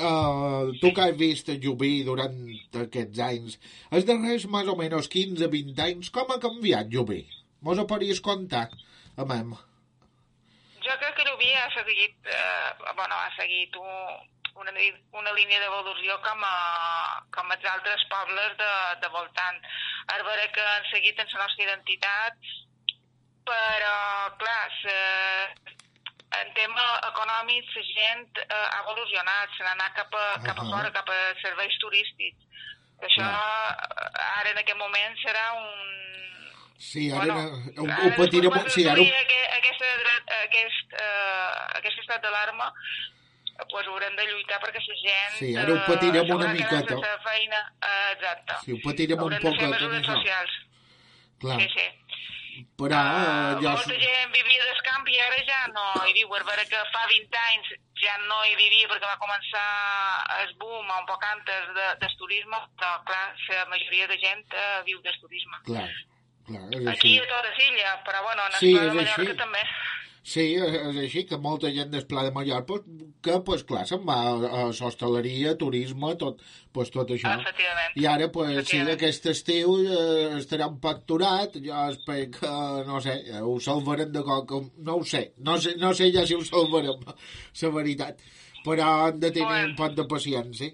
uh, 0.08 0.72
tu 0.80 0.92
que 0.94 1.04
has 1.04 1.18
vist 1.18 1.50
a 1.52 1.56
Llubí 1.62 2.02
durant 2.06 2.38
aquests 2.82 3.22
anys, 3.26 3.58
els 3.94 4.06
darrers 4.08 4.48
més 4.54 4.70
o 4.72 4.76
menys 4.78 5.10
15-20 5.12 5.84
anys, 5.86 6.10
com 6.14 6.32
ha 6.32 6.40
canviat 6.42 6.90
Llubí? 6.92 7.22
Mos 7.62 7.78
ho 7.78 7.86
podries 7.90 8.20
contar, 8.24 8.68
a? 9.16 9.62
Jo 10.82 10.98
crec 10.98 11.16
que 11.18 11.26
Llubí 11.28 11.52
ha 11.54 11.68
seguit, 11.76 12.16
eh, 12.26 12.92
bueno, 12.98 13.14
ha 13.14 13.30
seguit 13.38 13.76
un, 13.78 13.92
una, 14.62 14.74
una 15.20 15.34
línia 15.36 15.60
d'evolució 15.62 16.18
com, 16.26 16.42
a, 16.44 17.22
com 17.34 17.54
els 17.54 17.68
altres 17.74 18.02
pobles 18.10 18.58
de, 18.58 18.72
de 19.04 19.12
voltant. 19.14 19.62
Ara 20.10 20.26
veure 20.26 20.50
que 20.56 20.66
han 20.74 20.90
seguit 20.90 21.22
en 21.22 21.30
la 21.36 21.44
nostra 21.44 21.68
identitat, 21.68 22.52
però, 23.46 23.94
clar, 24.42 24.64
se, 24.80 24.98
en 26.40 26.52
tema 26.56 26.84
econòmic 27.10 27.64
la 27.76 27.82
gent 27.92 28.38
eh, 28.42 28.66
ha 28.72 28.80
evolucionat, 28.84 29.50
se 29.56 29.62
n'ha 29.64 29.72
anat 29.76 29.92
cap 30.00 30.14
a, 30.14 30.26
cap 30.46 30.58
a 30.58 30.62
Ahà. 30.62 30.70
fora, 30.70 30.90
cap 30.96 31.08
a 31.12 31.18
serveis 31.42 31.76
turístics. 31.84 32.48
Això 33.02 33.26
eh, 33.26 34.38
ara 34.40 34.50
en 34.54 34.58
aquest 34.62 34.78
moment 34.78 35.18
serà 35.24 35.46
un, 35.60 35.70
Sí, 36.82 37.10
ara, 37.14 37.20
Bueno, 37.22 37.42
ho, 37.78 37.84
ara 37.86 38.06
ho 38.08 38.14
patirem... 38.18 38.50
després 38.50 38.72
Sí, 38.74 38.82
ara 38.90 39.02
dret- 40.02 40.32
aquest, 40.42 40.94
uh, 40.98 41.78
aquest 41.78 41.98
estat 42.02 42.22
d'alarma 42.24 42.72
pues 43.70 43.86
haurem 43.86 44.16
de 44.18 44.24
lluitar 44.26 44.58
perquè 44.64 44.80
la 44.82 44.96
gent... 45.02 45.36
Sí, 45.38 45.52
ara 45.62 45.76
ho 45.76 45.78
patirem 45.86 46.26
eh, 46.26 46.34
una 46.34 46.48
miqueta. 46.56 46.96
feina, 47.28 47.60
uh, 47.78 48.10
exacte. 48.16 48.56
sí, 48.64 48.72
ho 48.74 48.80
patirem 48.82 49.18
un 49.18 49.22
haurem 49.28 49.38
de 49.38 49.46
poc 49.48 49.60
fer 49.60 49.68
mesures 49.70 50.06
socials. 50.10 50.56
Clar, 51.44 51.60
Sí, 51.60 51.68
sí. 51.76 51.86
Però 52.76 53.00
Uh, 53.02 53.60
jo... 53.62 53.70
molta 53.70 53.96
gent 54.02 54.32
vivia 54.34 54.64
del 54.68 54.80
camp 54.88 55.06
i 55.08 55.18
ara 55.20 55.38
ja 55.48 55.60
no 55.72 55.84
hi 56.06 56.12
viu. 56.16 56.28
És 56.36 56.44
vera 56.48 56.64
que 56.68 56.80
fa 56.94 57.02
20 57.10 57.38
anys 57.48 57.72
ja 58.02 58.16
no 58.28 58.38
hi 58.48 58.54
vivia 58.58 58.88
perquè 58.90 59.06
va 59.08 59.18
començar 59.22 59.66
el 60.42 60.54
boom 60.60 60.88
un 60.98 61.06
poc 61.08 61.24
antes 61.30 61.68
de, 61.76 61.86
del 62.02 62.16
turisme, 62.18 62.58
però 62.78 62.92
clar, 63.08 63.24
la 63.48 63.66
majoria 63.72 64.06
de 64.10 64.18
gent 64.18 64.44
uh, 64.52 64.82
viu 64.88 65.00
del 65.04 65.18
turisme. 65.22 65.60
Clar, 65.68 65.88
clar, 66.48 66.64
és 66.80 66.86
Aquí 66.94 67.16
així. 67.16 67.18
a 67.22 67.28
tota 67.30 67.52
Silla, 67.58 67.96
però 68.06 68.22
bueno, 68.26 68.46
en 68.50 68.58
Sí, 68.60 68.72
de 68.78 68.88
Mallorca 68.92 69.22
així. 69.28 69.36
també. 69.44 69.62
Sí, 70.22 70.42
és 70.54 70.96
així, 71.02 71.24
que 71.26 71.34
molta 71.42 71.66
gent 71.74 71.90
del 71.90 72.04
Pla 72.06 72.22
de 72.22 72.30
Mallorca, 72.30 72.62
pues, 72.68 72.82
que, 73.26 73.40
pues, 73.42 73.64
clar, 73.66 73.80
se'n 73.90 74.04
va 74.06 74.16
a 74.30 74.60
hostaleria, 74.70 75.56
turisme, 75.58 76.12
tot, 76.20 76.38
pues, 76.72 76.92
tot 76.94 77.10
això. 77.10 77.32
Efectivament. 77.40 77.96
I 77.98 78.06
ara, 78.06 78.28
pues, 78.30 78.52
sí, 78.52 78.58
Efectivament. 78.78 78.92
aquest 79.00 79.26
estiu 79.32 79.74
eh, 79.82 80.28
estarà 80.38 80.68
un 80.70 80.78
poc 80.84 81.00
aturat, 81.02 81.56
jo 81.64 81.80
espero 81.90 82.30
que, 82.38 82.52
no 82.86 83.00
sé, 83.02 83.16
eh, 83.32 83.40
ho 83.42 83.56
salvarem 83.60 84.12
de 84.14 84.22
cop, 84.22 84.46
com- 84.52 84.70
no 84.78 84.96
ho 85.00 85.04
sé, 85.04 85.32
no 85.38 85.58
sé, 85.58 85.74
no 85.82 85.90
sé 85.92 86.12
ja 86.14 86.24
si 86.24 86.34
ho 86.38 86.44
salvarem, 86.46 87.02
la 87.62 87.70
veritat, 87.80 88.22
però 88.64 89.08
hem 89.08 89.18
de 89.18 89.30
tenir 89.32 89.48
Bueno. 89.48 89.68
un 89.72 89.76
pot 89.82 89.98
de 89.98 90.06
paciència, 90.06 90.70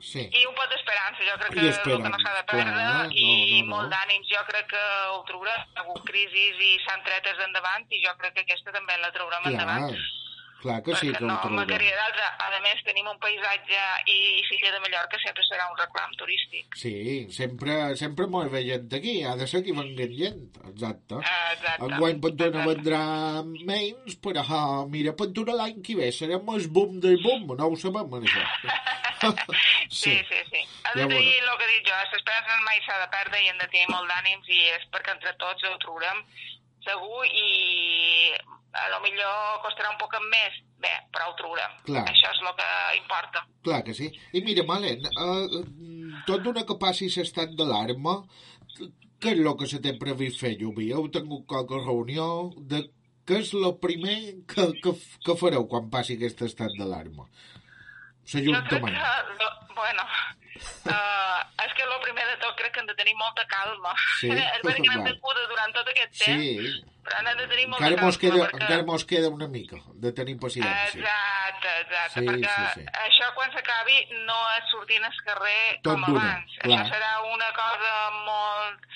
sí. 0.00 0.24
I 0.28 0.44
un 0.46 0.54
pot 0.58 0.68
d'esperança, 0.72 1.24
jo 1.24 1.36
crec 1.40 1.56
I 1.56 1.58
que 1.58 1.66
és 1.72 1.80
el 1.80 2.02
que 2.04 2.12
no 2.12 2.20
s'ha 2.22 2.34
de 2.36 2.44
perdre, 2.50 2.76
clar, 2.76 3.08
no, 3.08 3.10
i 3.14 3.26
no, 3.28 3.66
no. 3.66 3.74
molt 3.74 3.92
d'ànims. 3.94 4.30
Jo 4.30 4.44
crec 4.50 4.70
que 4.74 4.84
ho 5.14 5.20
trobarem, 5.30 5.66
ha 5.74 5.84
hagut 5.84 6.04
crisis 6.10 6.62
i 6.68 6.72
s'han 6.84 7.04
tretes 7.08 7.44
endavant, 7.48 7.88
i 7.90 8.02
jo 8.04 8.14
crec 8.22 8.36
que 8.36 8.46
aquesta 8.46 8.74
també 8.76 8.98
la 9.00 9.12
traurem 9.16 9.46
Clar, 9.46 9.54
endavant. 9.54 9.96
Clar 10.62 10.82
que 10.82 10.94
sí 10.96 11.12
que 11.12 11.20
no 11.24 11.34
me 11.34 11.40
trobarem. 11.42 11.66
quedaria 11.68 11.96
d'altre. 11.96 12.24
A 12.48 12.60
més, 12.64 12.80
tenim 12.84 13.06
un 13.06 13.18
paisatge 13.22 13.82
i 14.10 14.16
Silla 14.48 14.72
de 14.74 14.80
Mallorca 14.82 15.18
sempre 15.22 15.44
serà 15.46 15.68
un 15.70 15.76
reclam 15.78 16.10
turístic. 16.18 16.74
Sí, 16.80 16.94
sempre, 17.30 17.94
sempre 18.00 18.26
molt 18.26 18.50
bé 18.50 18.64
gent 18.66 18.88
aquí, 18.98 19.22
ha 19.22 19.36
de 19.38 19.46
ser 19.46 19.62
que 19.62 19.70
hi 19.70 19.76
venguin 19.76 20.16
gent, 20.18 20.40
exacte. 20.72 21.20
Exacte. 21.22 21.76
Enguany 21.86 22.18
Pintura 22.24 22.50
Exacte. 22.50 22.68
vendrà 22.72 23.02
menys, 23.70 24.18
però 24.24 24.42
ah, 24.48 24.84
mira, 24.90 25.14
Pintura 25.14 25.54
l'any 25.60 25.78
que 25.86 25.94
ve 26.00 26.10
serem 26.12 26.50
el 26.56 26.66
boom 26.68 26.98
del 27.04 27.22
boom, 27.22 27.54
no 27.56 27.70
ho 27.70 27.76
sabem, 27.78 28.18
això. 28.18 28.42
sí, 29.90 30.14
sí, 30.28 30.42
sí. 30.50 30.60
Has 30.84 30.94
de 30.94 31.02
Ja 31.02 31.08
tenir 31.08 31.32
veurà. 31.32 31.52
el 31.52 31.58
que 31.62 31.66
dic 31.72 31.88
jo, 31.88 31.96
l'esperança 32.12 32.60
mai 32.66 32.78
s'ha 32.86 32.98
de 33.04 33.08
perdre 33.14 33.42
i 33.44 33.48
hem 33.52 33.58
de 33.62 33.68
tenir 33.72 33.88
molt 33.94 34.10
d'ànims 34.10 34.48
i 34.48 34.60
és 34.74 34.86
perquè 34.92 35.14
entre 35.14 35.34
tots 35.42 35.64
ho 35.68 35.76
trobarem 35.84 36.22
segur 36.86 37.24
i 37.26 37.67
a 38.78 38.88
lo 38.92 39.00
millor 39.04 39.62
costarà 39.64 39.90
un 39.92 39.98
poc 40.00 40.14
més, 40.28 40.58
bé, 40.82 40.92
però 41.14 41.30
ho 41.30 41.36
trobarem. 41.38 41.78
Clar. 41.88 42.04
Això 42.12 42.30
és 42.34 42.42
el 42.44 42.52
que 42.60 42.68
importa. 42.98 43.44
Clar 43.66 43.80
que 43.86 43.96
sí. 43.96 44.10
I 44.32 44.42
mira, 44.46 44.64
Malen, 44.68 45.08
uh, 45.08 46.22
tot 46.28 46.44
d'una 46.44 46.66
que 46.68 46.78
passi 46.80 47.10
l'estat 47.14 47.56
d'alarma, 47.58 48.20
què 49.18 49.34
és 49.34 49.42
el 49.42 49.56
que 49.58 49.66
se 49.66 49.80
té 49.82 49.96
previst 49.98 50.40
fer, 50.44 50.54
Lluví? 50.60 50.92
Heu 50.94 51.08
tingut 51.14 51.46
qualque 51.50 51.80
reunió? 51.82 52.28
De 52.70 52.84
què 53.28 53.42
és 53.42 53.52
el 53.58 53.74
primer 53.82 54.18
que, 54.48 54.68
que, 54.84 54.94
que 55.26 55.38
fareu 55.40 55.66
quan 55.70 55.90
passi 55.92 56.16
aquest 56.16 56.44
estat 56.46 56.76
d'alarma? 56.78 57.26
Jo 58.28 58.44
crec 58.44 58.68
que, 58.68 58.78
bueno, 58.84 60.04
uh, 60.88 61.40
és 61.64 61.72
que 61.74 61.82
el 61.86 61.94
primer 62.04 62.26
de 62.30 62.36
tot 62.44 62.54
crec 62.58 62.72
que 62.74 62.80
hem 62.80 62.86
de 62.90 62.94
tenir 62.98 63.14
molta 63.18 63.44
calma. 63.50 63.94
Sí, 64.20 64.30
és 64.32 64.62
veritat 64.64 64.84
que 64.84 65.02
n'hem 65.02 65.18
cura 65.24 65.46
durant 65.50 65.74
tot 65.76 65.90
aquest 65.92 66.14
temps, 66.24 66.44
Sí, 66.44 66.84
però 67.08 67.22
n'hem 67.24 67.38
de 67.42 67.46
tenir 67.54 67.66
molta 67.68 67.86
encara 67.88 68.06
mos, 68.06 68.18
calma. 68.18 68.34
queda, 68.36 68.46
perquè... 68.46 68.62
encara 68.62 68.86
mos 68.92 69.04
queda 69.12 69.28
una 69.34 69.48
mica 69.48 69.80
de 70.06 70.12
tenir 70.12 70.36
paciència. 70.38 70.88
Exacte, 70.92 71.74
exacte, 71.82 72.20
Sí, 72.20 72.26
perquè 72.28 72.54
sí, 72.56 72.80
sí. 72.80 72.86
això 73.06 73.30
quan 73.38 73.52
s'acabi 73.56 73.98
no 74.28 74.38
és 74.58 74.70
sortint 74.72 75.04
al 75.08 75.20
carrer 75.24 75.60
Tot 75.82 75.94
com 75.96 76.08
abans. 76.14 76.58
clar. 76.64 76.82
Això 76.84 76.94
serà 76.94 77.12
una 77.34 77.52
cosa 77.56 77.94
molt 78.26 78.88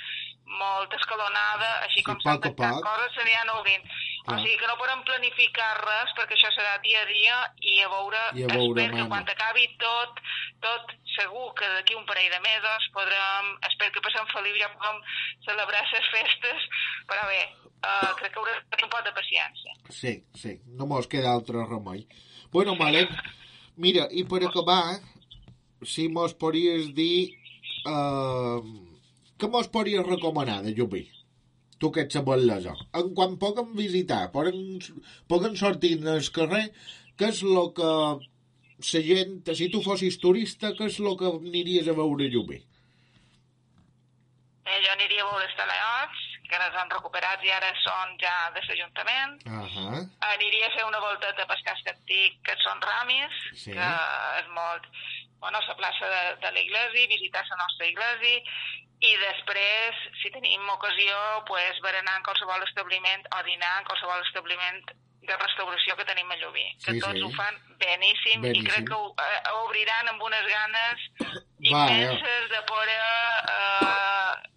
molt 0.53 0.93
escalonada, 0.93 1.69
així 1.87 2.03
Sí, 2.03 2.05
com 2.05 2.19
s'han 2.21 2.41
tancat 2.45 2.83
coses 2.85 3.15
s'aniran 3.17 3.49
obrint. 3.57 3.85
Clar. 4.27 4.37
O 4.37 4.43
sigui 4.43 4.59
que 4.61 4.67
no 4.69 4.77
podem 4.79 5.01
planificar 5.09 5.71
res 5.81 6.13
perquè 6.19 6.37
això 6.37 6.51
serà 6.55 6.75
dia 6.85 7.01
a 7.01 7.07
dia 7.09 7.39
i 7.73 7.79
a 7.83 7.89
veure, 7.89 8.21
I 8.37 8.45
a 8.45 8.51
veure, 8.53 8.83
espero 8.85 8.95
que 8.95 9.03
mano. 9.03 9.09
quan 9.09 9.33
acabi 9.33 9.65
tot, 9.81 10.21
tot 10.65 10.95
segur 11.13 11.51
que 11.59 11.69
d'aquí 11.75 11.97
un 11.99 12.07
parell 12.09 12.31
de 12.33 12.41
mesos 12.45 12.89
podrem, 12.95 13.51
espero 13.69 13.93
que 13.95 14.05
passem 14.05 14.29
feliu 14.33 14.57
ja 14.61 14.71
puguem 14.75 15.01
celebrar 15.47 15.83
les 15.91 16.11
festes, 16.15 16.69
però 17.11 17.27
bé, 17.31 17.43
uh, 17.83 18.13
crec 18.21 18.33
que 18.33 18.41
haurem 18.41 18.61
de 18.61 18.69
tenir 18.75 18.89
un 18.89 18.95
poc 18.95 19.05
de 19.07 19.15
paciència. 19.19 19.77
Sí, 19.91 20.15
sí, 20.39 20.57
no 20.79 20.89
mos 20.91 21.11
queda 21.11 21.35
altre 21.35 21.67
remei. 21.67 22.07
Bueno, 22.55 22.77
Malen, 22.79 23.11
mira, 23.77 24.07
i 24.11 24.25
per 24.29 24.45
acabar, 24.47 25.01
si 25.85 26.09
mos 26.09 26.37
podries 26.39 26.93
dir... 26.97 27.39
Uh, 27.83 28.63
què 29.43 29.49
mos 29.51 29.67
podries 29.75 30.07
recomanar 30.07 30.61
de 30.63 30.71
Lluví? 30.71 31.01
Tu 31.83 31.89
que 31.91 32.05
ets 32.05 32.15
a 32.15 32.21
Bellesa. 32.23 32.77
En 32.95 33.09
quan 33.19 33.33
puguem 33.43 33.73
visitar, 33.75 34.29
poden, 34.31 34.79
poden 35.27 35.57
sortir 35.59 35.97
al 36.07 36.29
carrer, 36.37 36.69
què 37.19 37.33
és 37.33 37.41
el 37.43 37.73
que 37.75 37.89
la 38.83 39.01
gent, 39.07 39.39
si 39.55 39.69
tu 39.71 39.83
fossis 39.85 40.19
turista, 40.19 40.73
què 40.77 40.89
és 40.91 40.99
el 41.01 41.17
que 41.21 41.31
aniries 41.31 41.89
a 41.89 41.95
veure 41.97 42.27
a 42.27 42.33
Lluví? 42.35 42.59
Eh, 44.65 44.79
jo 44.85 44.93
aniria 44.93 45.25
a 45.25 45.31
veure 45.31 45.47
els 45.47 45.57
teleots, 45.59 46.21
que 46.49 46.59
ara 46.59 46.69
s'han 46.75 46.91
recuperat 46.93 47.43
i 47.47 47.51
ara 47.51 47.71
són 47.81 48.13
ja 48.21 48.35
de 48.55 48.61
l'Ajuntament. 48.67 49.41
Uh 49.47 49.65
-huh. 49.75 50.03
Aniria 50.35 50.67
a 50.67 50.75
fer 50.77 50.85
una 50.85 51.01
volteta 51.01 51.43
a 51.43 51.51
pescar 51.53 51.75
escàptic, 51.79 52.39
que 52.45 52.55
són 52.65 52.81
Ramis, 52.81 53.35
Sí. 53.55 53.73
que 53.73 53.89
és 54.41 54.49
molt... 54.59 54.85
Bueno, 55.43 55.59
la 55.67 55.75
plaça 55.75 56.07
de, 56.15 56.23
de 56.43 56.51
l'església, 56.53 57.09
visitar 57.09 57.43
la 57.51 57.57
nostra 57.57 57.87
església, 57.87 58.39
i 59.03 59.17
després, 59.19 59.97
si 60.23 60.31
tenim 60.31 60.69
ocasió, 60.71 61.17
pues, 61.47 61.81
berenar 61.83 62.19
en 62.19 62.23
qualsevol 62.23 62.63
establiment 62.63 63.23
o 63.37 63.43
dinar 63.43 63.81
en 63.81 63.85
qualsevol 63.85 64.23
establiment 64.23 64.79
de 65.23 65.37
restauració 65.39 65.95
que 65.97 66.05
tenim 66.09 66.31
a 66.31 66.37
Llubí, 66.41 66.65
que 66.85 66.93
Sí, 66.97 67.01
tots 67.01 67.19
sí. 67.19 67.23
ho 67.23 67.31
fan 67.37 67.55
beníssim, 67.79 68.41
Beníssim. 68.43 68.65
i 68.67 68.71
crec 68.71 68.89
que 68.89 68.95
ho, 68.95 69.13
eh, 69.23 69.41
ho 69.53 69.61
obriran 69.67 70.09
amb 70.11 70.23
unes 70.29 70.47
ganes 70.51 71.05
Va, 71.73 71.85
eh. 71.89 72.01
immenses 72.03 72.49
de 72.51 72.63
poder... 72.71 73.03
Eh, 73.55 74.49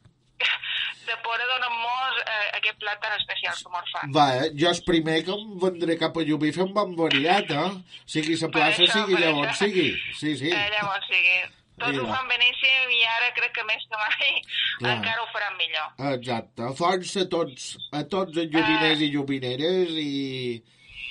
de 1.05 1.15
poder 1.21 1.45
donar-nos 1.47 2.15
eh, 2.25 2.47
aquest 2.57 2.79
plat 2.81 2.97
tan 3.01 3.13
especial 3.19 3.53
com 3.63 3.75
el 3.77 3.85
fan. 3.93 4.13
Va, 4.15 4.23
eh? 4.41 4.47
jo 4.57 4.71
és 4.73 4.81
primer 4.87 5.19
que 5.27 5.35
em 5.37 5.51
vendré 5.61 5.99
cap 6.01 6.17
a 6.17 6.23
Llubí 6.25 6.49
fent 6.55 6.71
bon 6.73 6.95
variat, 6.97 7.51
eh? 7.53 7.67
Sigui 8.09 8.39
la 8.41 8.49
plaça, 8.55 8.81
això, 8.87 9.03
sigui 9.05 9.21
això. 9.21 9.53
sigui. 9.59 9.85
Sí, 10.17 10.33
sí. 10.41 10.49
Eh, 10.49 10.65
llavors, 10.73 11.05
sigui, 11.11 11.37
tots 11.79 11.91
Mira. 11.91 12.03
ho 12.03 12.13
fan 12.13 12.29
beníssim 12.31 12.93
i 12.97 13.01
ara 13.13 13.31
crec 13.37 13.53
que 13.57 13.65
més 13.67 13.85
que 13.89 13.99
mai 14.01 14.31
Clar. 14.79 14.93
encara 14.95 15.23
ho 15.23 15.27
faran 15.33 15.57
millor. 15.59 15.89
Exacte. 16.13 16.69
Força 16.79 17.25
a 17.25 17.29
tots, 17.35 17.71
a 17.91 18.03
tots 18.15 18.37
els 18.43 18.51
llubiners 18.53 19.03
i 19.05 19.11
llubineres 19.13 19.95
i... 20.01 20.11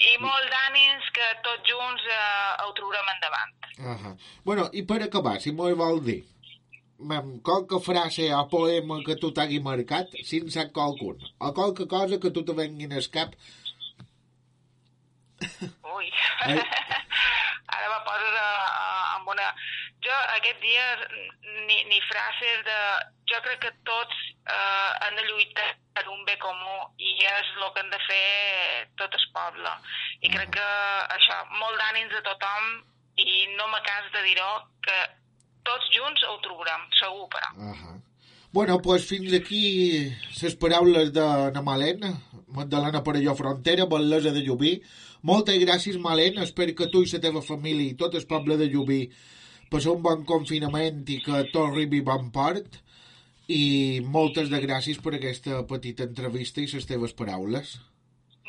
I 0.04 0.14
molt 0.20 0.48
d'ànims 0.50 1.10
que 1.16 1.26
tots 1.46 1.70
junts 1.70 2.06
eh, 2.10 2.64
ho 2.64 2.72
trobarem 2.76 3.10
endavant. 3.14 3.52
Uh 3.78 3.98
-huh. 3.98 4.14
Bueno, 4.44 4.68
i 4.72 4.82
per 4.82 5.02
acabar, 5.02 5.40
si 5.40 5.52
m'ho 5.52 5.74
vol 5.76 6.02
dir, 6.04 6.22
amb 7.10 7.42
qualque 7.42 7.80
frase 7.80 8.32
o 8.34 8.46
poema 8.48 9.02
que 9.06 9.16
tu 9.16 9.30
t'hagi 9.32 9.60
marcat, 9.60 10.08
si 10.24 10.38
en 10.38 10.50
sap 10.50 10.72
qualcun, 10.72 11.18
o 11.38 11.52
qualque 11.52 11.86
cosa 11.86 12.18
que 12.18 12.30
tu 12.30 12.44
te 12.44 12.52
venguin 12.52 12.92
al 12.92 13.08
cap, 13.10 13.30
Ui. 15.96 16.06
Ai. 16.40 16.58
Ara 17.74 17.88
me 17.90 17.98
poses 18.06 18.36
a, 18.40 18.48
amb 19.16 19.28
una... 19.34 19.50
Jo 20.04 20.16
aquest 20.36 20.60
dia 20.60 20.86
ni, 21.66 21.78
ni 21.88 21.98
frases 22.10 22.64
de... 22.68 22.78
Jo 23.30 23.38
crec 23.44 23.62
que 23.62 23.72
tots 23.88 24.16
eh, 24.44 24.90
han 25.00 25.16
de 25.16 25.24
lluitar 25.24 25.70
per 25.96 26.04
un 26.12 26.24
bé 26.28 26.34
comú 26.42 26.76
i 27.00 27.14
és 27.24 27.52
el 27.56 27.70
que 27.72 27.80
han 27.80 27.92
de 27.92 28.00
fer 28.04 28.26
tot 29.00 29.16
el 29.16 29.26
poble. 29.36 29.72
I 30.20 30.32
crec 30.34 30.52
que 30.58 30.66
això, 31.16 31.38
molt 31.56 31.80
d'ànims 31.80 32.18
a 32.20 32.24
tothom 32.26 32.72
i 33.16 33.46
no 33.56 33.70
me 33.72 33.80
cas 33.86 34.10
de 34.12 34.24
dir-ho 34.26 34.50
que 34.84 34.98
tots 35.64 35.88
junts 35.96 36.26
ho 36.28 36.36
trobarem, 36.44 36.84
segur, 37.00 37.28
però. 37.32 37.48
Uh 37.56 37.72
-huh. 37.72 38.00
Bueno, 38.52 38.78
pues 38.82 39.06
fins 39.08 39.32
aquí 39.32 40.12
les 40.42 40.54
paraules 40.54 41.12
de 41.12 41.26
na 41.54 41.62
Malena, 41.62 42.12
Magdalena 42.48 43.02
Parelló 43.02 43.34
Frontera, 43.34 43.86
Bellesa 43.86 44.30
de 44.30 44.42
Llubí. 44.42 44.82
Moltes 45.22 45.56
gràcies, 45.58 45.98
Malena. 45.98 46.44
Espero 46.44 46.74
que 46.74 46.86
tu 46.86 47.02
i 47.02 47.10
la 47.10 47.20
teva 47.20 47.42
família 47.42 47.90
i 47.90 47.96
tot 47.96 48.14
el 48.14 48.26
poble 48.26 48.56
de 48.56 48.68
Llubí 48.68 49.10
passeu 49.74 49.96
un 49.98 50.02
bon 50.06 50.22
confinament 50.28 51.02
i 51.10 51.18
que 51.24 51.44
tot 51.50 51.72
arribi 51.72 52.02
bon 52.06 52.30
port. 52.34 52.78
I 53.50 54.00
moltes 54.16 54.48
de 54.52 54.60
gràcies 54.62 55.00
per 55.04 55.16
aquesta 55.16 55.64
petita 55.68 56.06
entrevista 56.06 56.62
i 56.62 56.70
les 56.70 56.86
teves 56.88 57.12
paraules. 57.18 57.74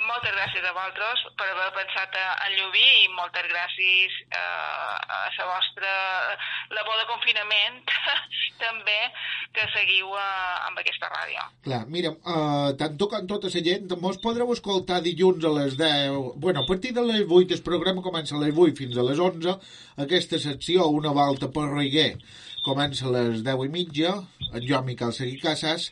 Moltes 0.06 0.36
gràcies 0.36 0.66
a 0.66 0.74
vosaltres 0.76 1.22
per 1.40 1.48
haver 1.50 1.72
pensat 1.76 2.18
en 2.22 2.54
Llubí 2.58 2.86
i 3.04 3.12
moltes 3.16 3.48
gràcies 3.50 4.18
eh, 4.28 4.40
a 4.40 5.20
la 5.38 5.48
vostra 5.50 5.94
labor 6.76 7.00
de 7.00 7.08
confinament 7.10 7.82
també 8.64 9.00
que 9.56 9.66
seguiu 9.74 10.12
eh, 10.14 10.68
amb 10.68 10.82
aquesta 10.82 11.10
ràdio. 11.12 11.46
Clar, 11.66 11.82
mira, 11.92 12.12
uh, 12.14 12.72
tant 12.80 12.98
tu 13.00 13.08
com 13.12 13.28
tota 13.30 13.52
la 13.54 13.64
gent, 13.68 13.96
mos 14.02 14.20
podreu 14.24 14.52
escoltar 14.54 15.02
dilluns 15.06 15.46
a 15.46 15.54
les 15.60 15.78
10... 15.80 16.36
Bueno, 16.44 16.64
a 16.64 16.68
partir 16.70 16.94
de 16.98 17.06
les 17.06 17.24
8, 17.26 17.58
el 17.58 17.64
programa 17.66 18.06
comença 18.06 18.36
a 18.36 18.42
les 18.44 18.54
8 18.54 18.78
fins 18.82 18.98
a 18.98 19.06
les 19.08 19.22
11. 19.22 19.56
Aquesta 20.06 20.42
secció, 20.44 20.90
una 21.00 21.14
volta 21.16 21.50
per 21.56 21.70
Reguer, 21.72 22.12
comença 22.68 23.08
a 23.08 23.16
les 23.16 23.42
10 23.46 23.66
i 23.66 23.72
mitja, 23.80 24.18
en 24.52 24.68
jo, 24.68 24.84
Miquel 24.86 25.16
Seguí 25.16 25.40
Casas, 25.42 25.92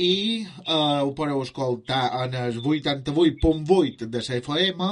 i 0.00 0.46
uh, 0.64 1.04
ho 1.04 1.12
podeu 1.16 1.42
escoltar 1.44 2.06
en 2.22 2.34
el 2.40 2.56
88.8 2.62 4.06
de 4.08 4.22
la 4.24 4.38
FM 4.38 4.86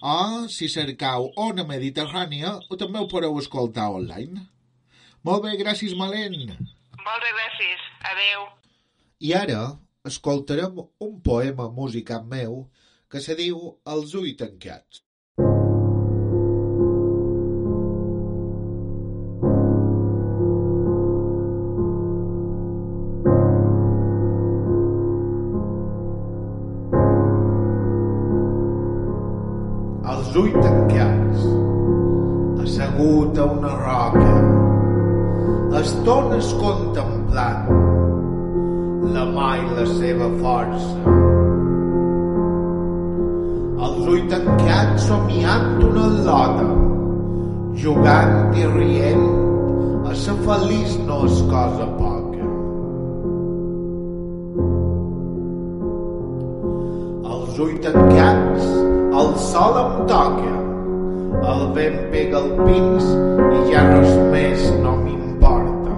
o, 0.00 0.14
si 0.48 0.70
cercau 0.72 1.28
Ona 1.46 1.66
Mediterrània, 1.68 2.54
o 2.72 2.78
també 2.80 3.02
ho 3.02 3.08
podeu 3.10 3.36
escoltar 3.42 3.90
online. 3.92 4.46
Molt 5.24 5.44
bé, 5.44 5.52
gràcies, 5.60 5.92
Malent. 6.00 6.54
Moltes 7.04 7.36
gràcies. 7.36 7.84
Adeu. 8.08 8.48
I 9.20 9.36
ara 9.36 9.60
escoltarem 10.08 10.80
un 10.80 11.14
poema 11.28 11.68
musical 11.72 12.24
meu 12.28 12.62
que 13.12 13.20
se 13.20 13.36
diu 13.36 13.60
Els 13.84 14.16
ulls 14.16 14.36
tancats. 14.40 15.03
Tancats, 30.88 31.44
assegut 32.62 33.38
a 33.38 33.44
una 33.44 33.72
roca, 33.76 34.34
estones 35.80 36.52
contemplant 36.60 37.68
la 39.14 39.24
mà 39.24 39.50
i 39.60 39.66
la 39.76 39.86
seva 39.98 40.28
força. 40.40 41.14
Els 43.84 44.06
ulls 44.12 44.28
tancats 44.32 45.08
somiant 45.08 45.82
una 45.88 46.06
lota, 46.26 46.68
jugant 47.84 48.56
i 48.56 48.66
rient, 48.76 49.26
a 50.08 50.14
ser 50.14 50.36
feliç 50.46 50.98
no 51.08 51.24
és 51.28 51.40
cosa 51.52 51.88
poca. 51.98 52.50
Els 57.34 57.62
ulls 57.66 57.80
tancats, 57.86 58.68
el 59.14 59.34
sol 59.48 59.80
em 59.84 59.96
toca, 60.10 60.53
vent 61.74 61.96
pega 62.12 62.40
el 62.40 62.52
pins 62.60 63.06
i 63.56 63.60
ja 63.72 63.82
res 63.88 64.12
més 64.32 64.62
no 64.84 64.94
m'importa. 65.00 65.96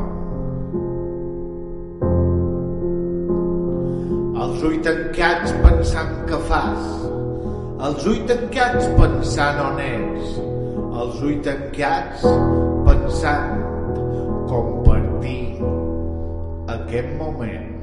Els 4.46 4.64
ulls 4.70 4.82
tancats 4.88 5.54
pensant 5.64 6.16
què 6.30 6.40
fas. 6.48 6.90
Els 7.86 8.08
ulls 8.08 8.24
tancats 8.32 8.90
pensant 8.96 9.62
on 9.68 9.80
ets. 9.84 10.34
Els 11.04 11.22
ulls 11.28 11.44
tancats 11.44 12.26
pensant 12.88 13.64
compartir 14.48 15.40
aquest 16.80 17.16
moment. 17.20 17.75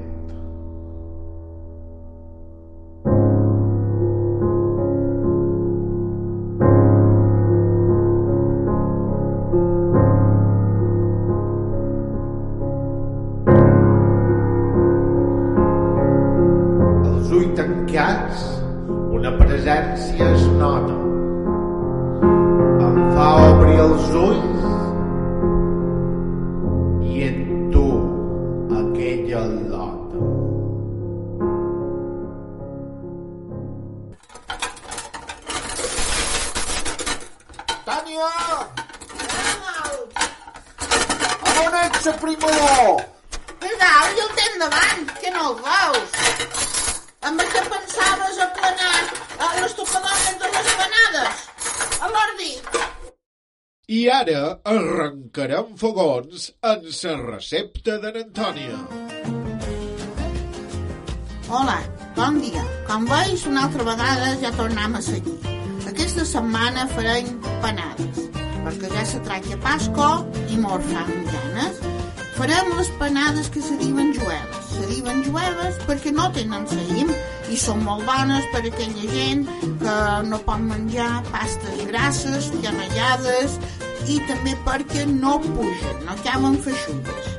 Tancats, 17.57 18.43
una 19.13 19.31
presència 19.37 20.29
es 20.35 20.45
nota. 20.57 20.95
Em 22.87 22.97
fa 23.13 23.29
obrir 23.51 23.77
els 23.83 24.09
ulls 24.17 24.52
Amb 47.23 47.39
què 47.39 47.59
pensaves 47.71 48.39
aplanar 48.43 48.95
a 49.39 49.45
les 49.55 49.75
topadones 49.77 50.39
de 50.41 50.49
les 50.55 50.71
panades? 50.79 51.43
A 52.03 52.09
l'ordi. 52.11 52.49
I 53.97 53.99
ara 54.11 54.41
arrencarem 54.73 55.69
fogons 55.79 56.49
en 56.71 56.83
la 56.89 57.13
recepta 57.21 57.95
d'en 58.03 58.19
Antònia. 58.23 58.81
Hola, 61.47 61.79
bon 62.19 62.41
dia. 62.43 62.65
Com 62.91 63.07
veus, 63.07 63.47
una 63.53 63.69
altra 63.69 63.87
vegada 63.93 64.35
ja 64.43 64.51
tornem 64.59 64.99
a 64.99 65.03
seguir. 65.07 65.39
Aquesta 65.93 66.27
setmana 66.27 66.89
farem 66.91 67.31
panades, 67.63 68.23
perquè 68.67 68.91
ja 68.97 69.07
se 69.13 69.23
tracta 69.23 69.63
Pasco 69.63 70.11
i 70.49 70.59
mor 70.59 70.83
fa 70.91 71.07
ganes. 71.07 71.92
Farem 72.33 72.71
les 72.77 72.89
panades 72.97 73.49
que 73.53 73.61
se 73.61 73.75
diuen 73.77 74.13
jueves. 74.17 74.69
Se 74.73 74.87
diuen 74.89 75.21
jueves 75.27 75.77
perquè 75.85 76.11
no 76.15 76.31
tenen 76.33 76.65
saïm 76.69 77.11
i 77.53 77.57
són 77.61 77.83
molt 77.85 78.07
bones 78.09 78.47
per 78.53 78.63
a 78.63 78.69
aquella 78.71 79.09
gent 79.11 79.43
que 79.83 79.97
no 80.29 80.39
pot 80.47 80.63
menjar 80.65 81.09
pastes 81.29 81.83
grasses, 81.91 82.49
llanellades 82.63 83.59
i 84.09 84.17
també 84.29 84.55
perquè 84.65 85.05
no 85.09 85.35
pugen, 85.43 85.99
no 86.07 86.17
caben 86.25 86.57
feixugues. 86.65 87.29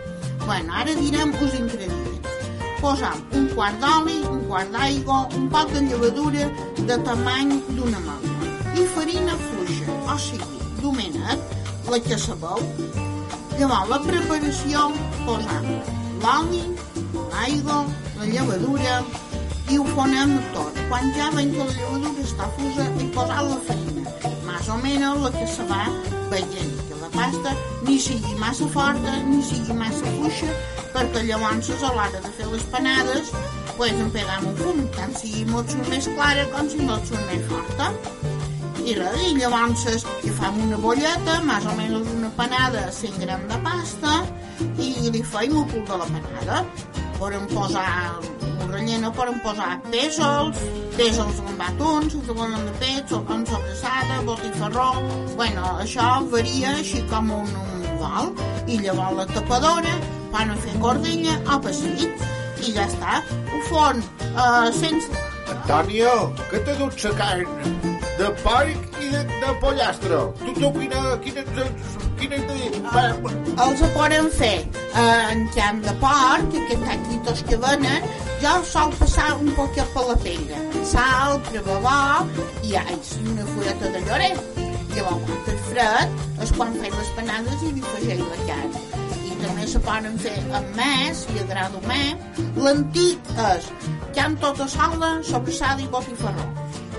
Bueno, 0.44 0.76
ara 0.82 0.94
direm 1.00 1.34
els 1.40 1.56
ingredients. 1.58 2.30
Posam 2.78 3.24
un 3.34 3.48
quart 3.56 3.80
d'oli, 3.82 4.20
un 4.30 4.44
quart 4.46 4.70
d'aigua, 4.76 5.24
un 5.40 5.48
poc 5.50 5.72
de 5.72 5.82
llevadura 5.88 6.46
de 6.78 7.00
tamany 7.08 7.56
d'una 7.72 8.04
magna 8.04 8.52
i 8.78 8.86
farina 8.94 9.34
fluixa, 9.48 9.98
o 10.04 10.18
sigui, 10.18 10.62
domenet, 10.82 11.58
la 11.90 12.00
que 12.06 12.20
sabeu. 12.28 12.62
Llavors, 13.58 13.90
la 13.90 13.98
preparació, 14.02 14.80
posam 15.26 15.66
l'oli, 16.24 16.62
l'aigua, 17.32 17.76
la 18.18 18.26
llevadura 18.30 18.96
i 19.70 19.78
ho 19.78 19.84
fonem 19.94 20.34
tot. 20.56 20.80
Quan 20.90 21.12
ja 21.16 21.28
veiem 21.36 21.52
que 21.54 21.68
la 21.68 21.76
llevadura 21.76 22.24
està 22.24 22.48
fusa, 22.56 22.88
hi 22.98 23.08
posam 23.14 23.50
la 23.52 23.60
farina, 23.68 24.14
més 24.48 24.70
o 24.74 24.78
menys 24.82 25.22
la 25.24 25.32
que 25.36 25.46
se 25.54 25.66
va 25.70 25.82
veient, 26.32 26.74
que 26.88 27.00
la 27.02 27.10
pasta 27.14 27.54
ni 27.86 27.98
sigui 28.06 28.34
massa 28.42 28.68
forta 28.74 29.18
ni 29.28 29.42
sigui 29.50 29.78
massa 29.78 30.14
fluixa, 30.16 30.50
perquè 30.96 31.24
llavors 31.28 31.70
a 31.76 31.92
l'hora 31.94 32.24
de 32.26 32.34
fer 32.38 32.50
les 32.50 32.66
panades 32.74 33.34
pues 33.76 33.92
en 33.92 34.10
pegam 34.14 34.46
un 34.50 34.58
fum, 34.58 34.82
tant 34.94 35.14
sigui 35.18 35.46
molt 35.50 35.72
més 35.90 36.06
clara 36.14 36.44
com 36.52 36.68
si 36.70 36.78
surt 36.78 37.24
més 37.30 37.46
forta. 37.50 37.90
I 38.84 38.94
res, 38.98 39.22
i 39.30 39.34
llavors 39.38 39.86
hi 40.22 40.34
fem 40.38 40.60
una 40.66 40.78
bolleta, 40.78 41.40
més 41.48 41.66
o 41.66 41.74
menys 41.78 42.13
panada, 42.36 42.90
100 42.92 43.20
gram 43.22 43.42
de 43.50 43.58
pasta, 43.64 44.14
i 44.78 45.10
li 45.10 45.22
feim 45.34 45.56
el 45.60 45.66
cul 45.72 45.84
de 45.88 45.98
la 46.00 46.08
panada. 46.10 46.62
Podem 47.18 47.46
posar, 47.52 48.20
un 48.62 48.72
relleno 48.72 49.12
podem 49.14 49.38
posar 49.44 49.76
pèsols, 49.92 50.58
pèsols 50.98 51.40
amb 51.44 51.62
batuns, 51.62 52.16
que 52.26 52.36
volen 52.36 52.66
de 52.80 52.90
o 53.14 53.22
amb 53.28 53.48
sobrassada, 53.48 54.20
botifarró... 54.26 54.90
Bueno, 55.38 55.64
això 55.82 56.08
varia 56.30 56.74
així 56.80 57.02
com 57.10 57.30
un, 57.34 57.54
un. 57.98 58.34
I 58.66 58.78
llavors 58.82 59.16
la 59.18 59.26
tapadora, 59.30 59.94
van 60.32 60.50
a 60.50 60.56
fer 60.64 60.74
cordella 60.82 61.36
o 61.54 61.60
passit, 61.62 62.24
i 62.64 62.74
ja 62.74 62.88
està. 62.88 63.20
Ho 63.52 63.62
fon 63.70 64.02
eh, 64.02 64.72
sense... 64.80 65.24
Antònia, 65.54 66.12
que 66.50 66.60
t'ha 66.64 66.74
dut 66.80 67.04
la 67.04 67.12
carn 67.18 67.90
de 68.18 68.30
porc 68.42 68.98
i 69.02 69.10
de, 69.12 69.22
de 69.28 69.52
pollastre? 69.60 70.20
Tu, 70.40 70.54
tu, 70.58 70.70
quina, 70.78 71.02
quina, 71.24 71.44
quina, 72.28 73.04
Els 73.64 73.82
ho 73.82 73.88
poden 73.94 74.30
fer 74.34 74.56
eh, 74.60 75.32
en 75.32 75.46
carn 75.54 75.80
de 75.84 75.94
porc, 76.02 76.56
aquests 76.60 76.86
taquitos 76.88 77.42
que 77.48 77.58
venen, 77.62 78.08
jo 78.42 78.54
sol 78.68 78.92
passar 78.98 79.30
un 79.38 79.50
poquet 79.58 79.88
per 79.94 80.04
la 80.08 80.16
pella. 80.24 80.60
Sal, 80.88 81.38
prebabó 81.50 82.26
i 82.62 82.76
alls, 82.80 83.14
i 83.20 83.28
una 83.34 83.46
fuleta 83.52 83.92
de 83.94 84.02
lloret. 84.08 84.42
Llavors, 84.94 85.24
quan 85.26 85.54
és 85.54 85.62
fred, 85.70 86.18
és 86.44 86.52
quan 86.58 86.76
fem 86.82 86.98
les 86.98 87.12
panades 87.18 87.64
i 87.66 87.72
li 87.74 87.82
afegeix 87.82 88.22
la 88.22 88.40
carn. 88.50 88.76
I 89.24 89.38
també 89.42 89.68
se 89.70 89.82
poden 89.86 90.18
fer 90.22 90.36
amb 90.60 90.78
més, 90.78 91.24
i 91.34 91.42
agrada 91.44 91.82
més. 91.88 92.42
L'antic 92.66 93.32
és 93.50 93.70
carn 94.14 94.38
tota 94.42 94.68
sola, 94.70 95.16
sobrassada 95.26 95.82
i 95.82 95.90
botifarró. 95.90 96.50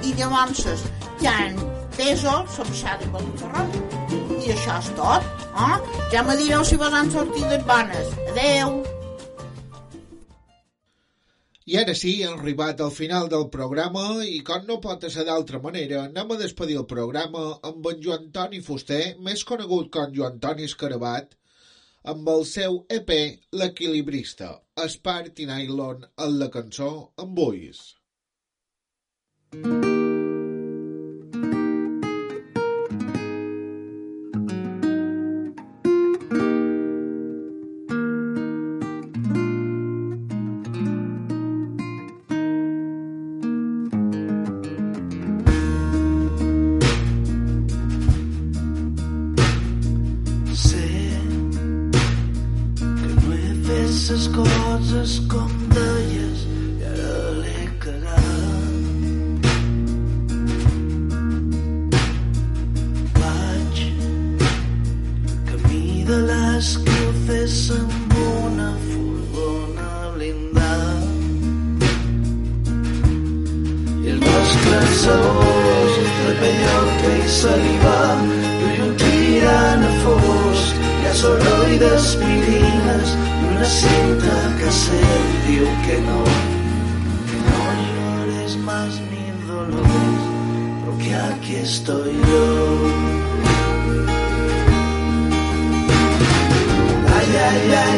I 0.03 0.15
llavors, 0.19 0.87
carn 1.23 1.61
pèsol, 1.95 2.43
sobrassada 2.57 3.07
i 3.07 3.13
botifarró. 3.13 3.94
I 4.45 4.51
això 4.53 4.75
és 4.77 4.89
tot. 4.97 5.31
Eh? 5.57 5.77
Ja 6.13 6.21
me 6.25 6.35
direu 6.37 6.65
si 6.65 6.77
vos 6.77 6.93
han 6.93 7.09
sortides 7.13 7.63
bones. 7.65 8.11
Adeu! 8.33 8.75
I 11.65 11.79
ara 11.81 11.95
sí, 11.97 12.11
hem 12.21 12.35
arribat 12.37 12.81
al 12.85 12.91
final 12.93 13.25
del 13.31 13.47
programa 13.53 14.03
i 14.21 14.43
com 14.45 14.67
no 14.67 14.77
pot 14.83 15.07
ser 15.09 15.25
d'altra 15.25 15.57
manera, 15.63 16.03
anem 16.03 16.35
a 16.35 16.37
despedir 16.37 16.77
el 16.77 16.85
programa 16.91 17.45
amb 17.65 17.89
en 17.89 18.03
Joan 18.03 18.27
Toni 18.35 18.61
Fuster, 18.67 19.15
més 19.25 19.41
conegut 19.49 19.89
com 19.95 20.13
Joan 20.13 20.37
Toni 20.43 20.69
Escarabat, 20.69 21.33
amb 22.13 22.29
el 22.35 22.45
seu 22.51 22.83
EP 22.99 23.11
L'Equilibrista, 23.57 24.51
Espart 24.85 25.41
i 25.41 25.49
Nylon 25.49 26.05
en 26.05 26.39
la 26.43 26.51
cançó 26.53 26.93
amb 27.25 27.43
ulls. 27.47 27.83
Sé 29.55 29.94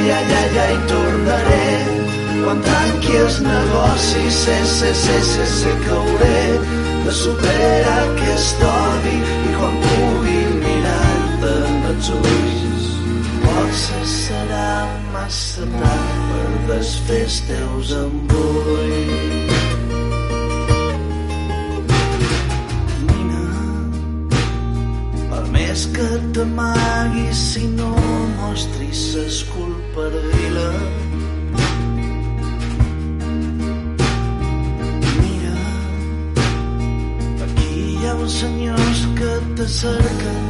ai, 0.10 0.24
ai, 0.24 0.43
ai, 0.43 0.58
ai, 0.65 0.78
tornaré 0.88 1.67
quan 2.43 2.60
tanqui 2.63 3.15
els 3.20 3.39
negocis, 3.43 4.36
sé, 4.43 4.58
sé, 4.74 4.91
sé, 5.04 5.17
sé, 5.32 5.46
sé 5.58 5.74
que 5.84 5.96
hauré 5.96 6.43
de 7.06 7.15
superar 7.22 7.98
aquest 8.06 8.63
odi 8.70 9.17
i 9.17 9.56
quan 9.58 9.76
pugui 9.86 10.39
mirar-te 10.62 11.54
en 11.72 11.89
els 11.91 12.12
ulls 12.20 12.88
potser 13.43 14.06
serà 14.13 14.72
massa 15.15 15.67
tard 15.76 16.15
per 16.32 16.48
desfer 16.72 17.24
els 17.28 17.41
teus 17.52 17.96
embulls. 18.04 19.48
Que 25.93 26.17
t'amaguis 26.34 27.38
si 27.54 27.67
no 27.78 27.91
mostris 28.38 29.02
s'esculparvila 29.98 30.70
Mira, 35.22 35.58
aquí 37.46 37.70
hi 37.74 38.06
ha 38.06 38.14
uns 38.14 38.34
senyors 38.42 39.02
que 39.18 39.32
te 39.56 39.68
cerquen 39.68 40.42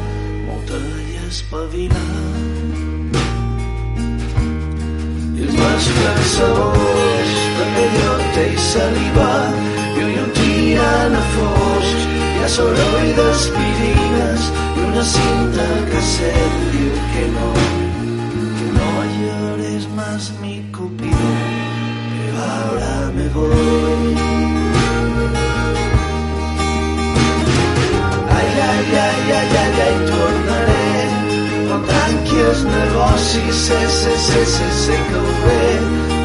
molta 0.48 0.82
espavila 1.28 2.04
i 5.36 5.46
els 5.46 5.56
masclaçadors 5.62 7.34
de 7.60 7.70
bellota 7.78 8.46
i 8.52 8.60
saliva 8.72 9.32
i 9.98 10.10
un 10.26 10.36
tirant 10.42 11.18
a 11.22 11.24
fosc 11.38 12.12
hi 12.18 12.44
ha 12.44 12.52
soroll 12.58 13.16
d'aspirines 13.22 14.52
i 14.76 14.86
una 14.92 15.08
cinta 15.16 15.72
que 15.94 16.06
se't 16.14 16.62
diu 16.76 17.02
que 17.16 17.32
no 17.40 17.67
más 20.18 20.34
mi 20.42 20.62
cupido 20.76 21.28
que 22.10 22.24
ahora 22.52 23.12
me 23.16 23.28
voy. 23.38 24.16
Ai, 28.38 28.52
ai, 28.70 28.88
ai, 29.06 29.32
ai, 29.40 29.50
ai, 29.64 29.76
ai, 29.86 29.96
tornaré 30.10 30.90
quan 31.68 31.82
tanqui 31.92 32.38
els 32.50 32.62
negocis 32.64 33.56
sé, 33.66 33.80
sé, 34.00 34.14
sé, 34.28 34.42
sé, 34.56 34.68
sé 34.84 34.98
que 35.08 35.18
hauré 35.22 35.70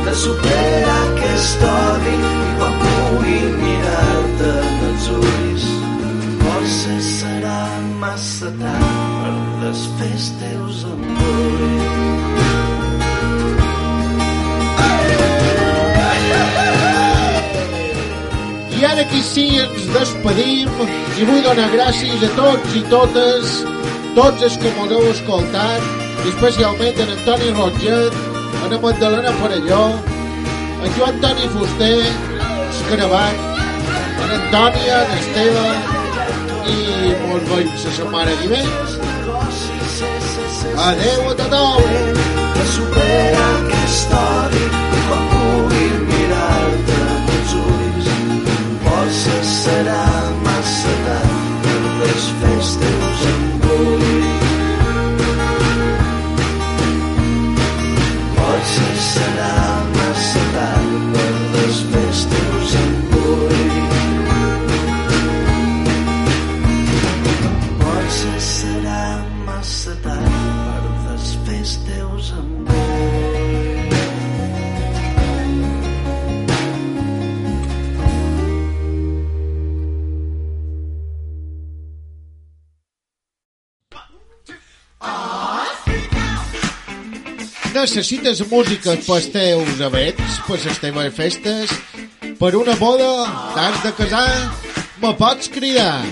de 0.06 0.14
superar 0.24 1.00
aquest 1.08 1.64
odi 1.72 2.14
i 2.16 2.52
quan 2.58 2.78
pugui 2.84 3.40
mirar-te 3.62 4.52
en 4.68 4.86
els 4.90 5.10
ulls 5.18 5.66
potser 6.44 7.00
serà 7.10 7.60
massa 8.04 8.54
tard 8.62 9.02
per 9.18 9.34
desfer 9.66 10.14
els 10.14 10.30
teus 10.44 10.86
embulls 10.94 12.01
Ara 18.92 19.00
aquí 19.08 19.22
sí 19.24 19.42
ens 19.56 19.84
despedim 19.88 20.68
i 21.16 21.24
vull 21.24 21.38
donar 21.46 21.68
gràcies 21.72 22.24
a 22.26 22.28
tots 22.36 22.74
i 22.76 22.82
totes, 22.90 23.52
tots 24.18 24.44
els 24.48 24.58
que 24.60 24.72
m'ho 24.74 24.84
heu 24.90 25.06
escoltat, 25.14 25.86
i 26.26 26.28
especialment 26.28 27.00
en 27.04 27.12
Antoni 27.14 27.48
a 27.56 27.70
en 28.66 28.74
Magdalena 28.82 29.32
Parelló, 29.40 29.80
a 30.84 30.92
Joan 30.98 31.16
Toni 31.24 31.48
Fuster, 31.54 32.04
Escarabat, 32.68 33.36
en 34.26 34.36
Antònia, 34.36 35.00
en 35.06 35.18
Esteve, 35.22 35.66
i 36.76 36.78
mos 37.24 37.42
veiem 37.48 37.72
la 37.72 37.94
setmana 37.96 38.32
que 38.42 38.48
ve. 38.52 38.62
Adeu 40.90 41.30
a 41.30 41.34
tothom! 41.40 42.20
de 42.62 42.66
superar 42.76 43.52
aquest 43.56 44.12
odi 44.20 44.66
i 44.66 45.06
quan 45.08 45.41
serà 49.82 50.30
massa 50.44 50.92
tard 51.04 51.64
per 51.64 51.80
desfer 52.00 52.50
els 52.56 52.70
teus 52.82 53.22
embulls 53.30 54.12
potser 58.36 58.94
serà 59.08 59.50
massa 59.56 59.91
Necessites 87.72 88.42
música 88.50 88.92
pels 89.06 89.26
teus 89.32 89.78
events, 89.80 90.34
per 90.44 90.58
les 90.60 90.80
teves 90.82 91.14
festes, 91.16 91.70
per 92.36 92.50
una 92.58 92.74
boda, 92.76 93.08
t'has 93.54 93.78
de 93.86 93.92
casar, 93.96 94.32
me 95.00 95.12
pots 95.16 95.48
cridar. 95.48 96.02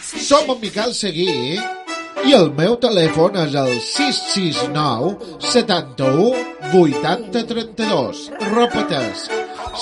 Som 0.00 0.48
en 0.54 0.60
Miquel 0.62 0.94
Seguí 0.96 1.58
i 2.24 2.32
el 2.36 2.48
meu 2.56 2.78
telèfon 2.80 3.36
és 3.42 3.56
el 3.60 3.74
669 3.84 5.36
71 5.50 6.72
80 6.80 7.44
32. 7.50 8.22
Repetes, 8.48 9.26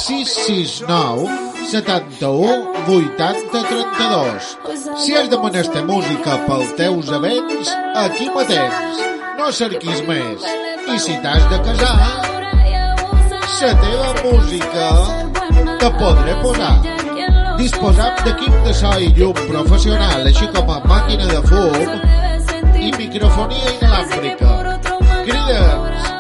669 0.03 1.29
71 1.71 2.89
80 2.97 3.63
32. 3.71 4.51
Si 5.05 5.15
has 5.15 5.31
de 5.31 5.39
menester 5.47 5.85
música 5.87 6.41
pels 6.49 6.75
teus 6.83 7.15
events, 7.21 7.71
aquí 8.07 8.29
me 8.35 8.49
tens. 8.51 9.17
No 9.38 9.53
cerquis 9.55 10.01
més. 10.09 10.46
I 10.90 10.96
si 10.98 11.14
t'has 11.22 11.44
de 11.51 11.59
casar, 11.66 11.94
la 13.61 13.70
teva 13.83 14.09
música 14.24 14.88
te 15.79 15.90
podré 16.01 16.35
posar. 16.42 16.74
Disposam 17.61 18.18
d'equip 18.27 18.59
de 18.66 18.74
so 18.81 18.92
i 18.98 19.12
llum 19.14 19.38
professional, 19.46 20.27
així 20.27 20.51
com 20.55 20.74
a 20.74 20.83
màquina 20.90 21.31
de 21.31 21.40
fum 21.46 22.79
i 22.83 22.92
microfonia 22.98 23.74
inalàmbrica. 23.79 24.55
Crida'ns 25.24 26.17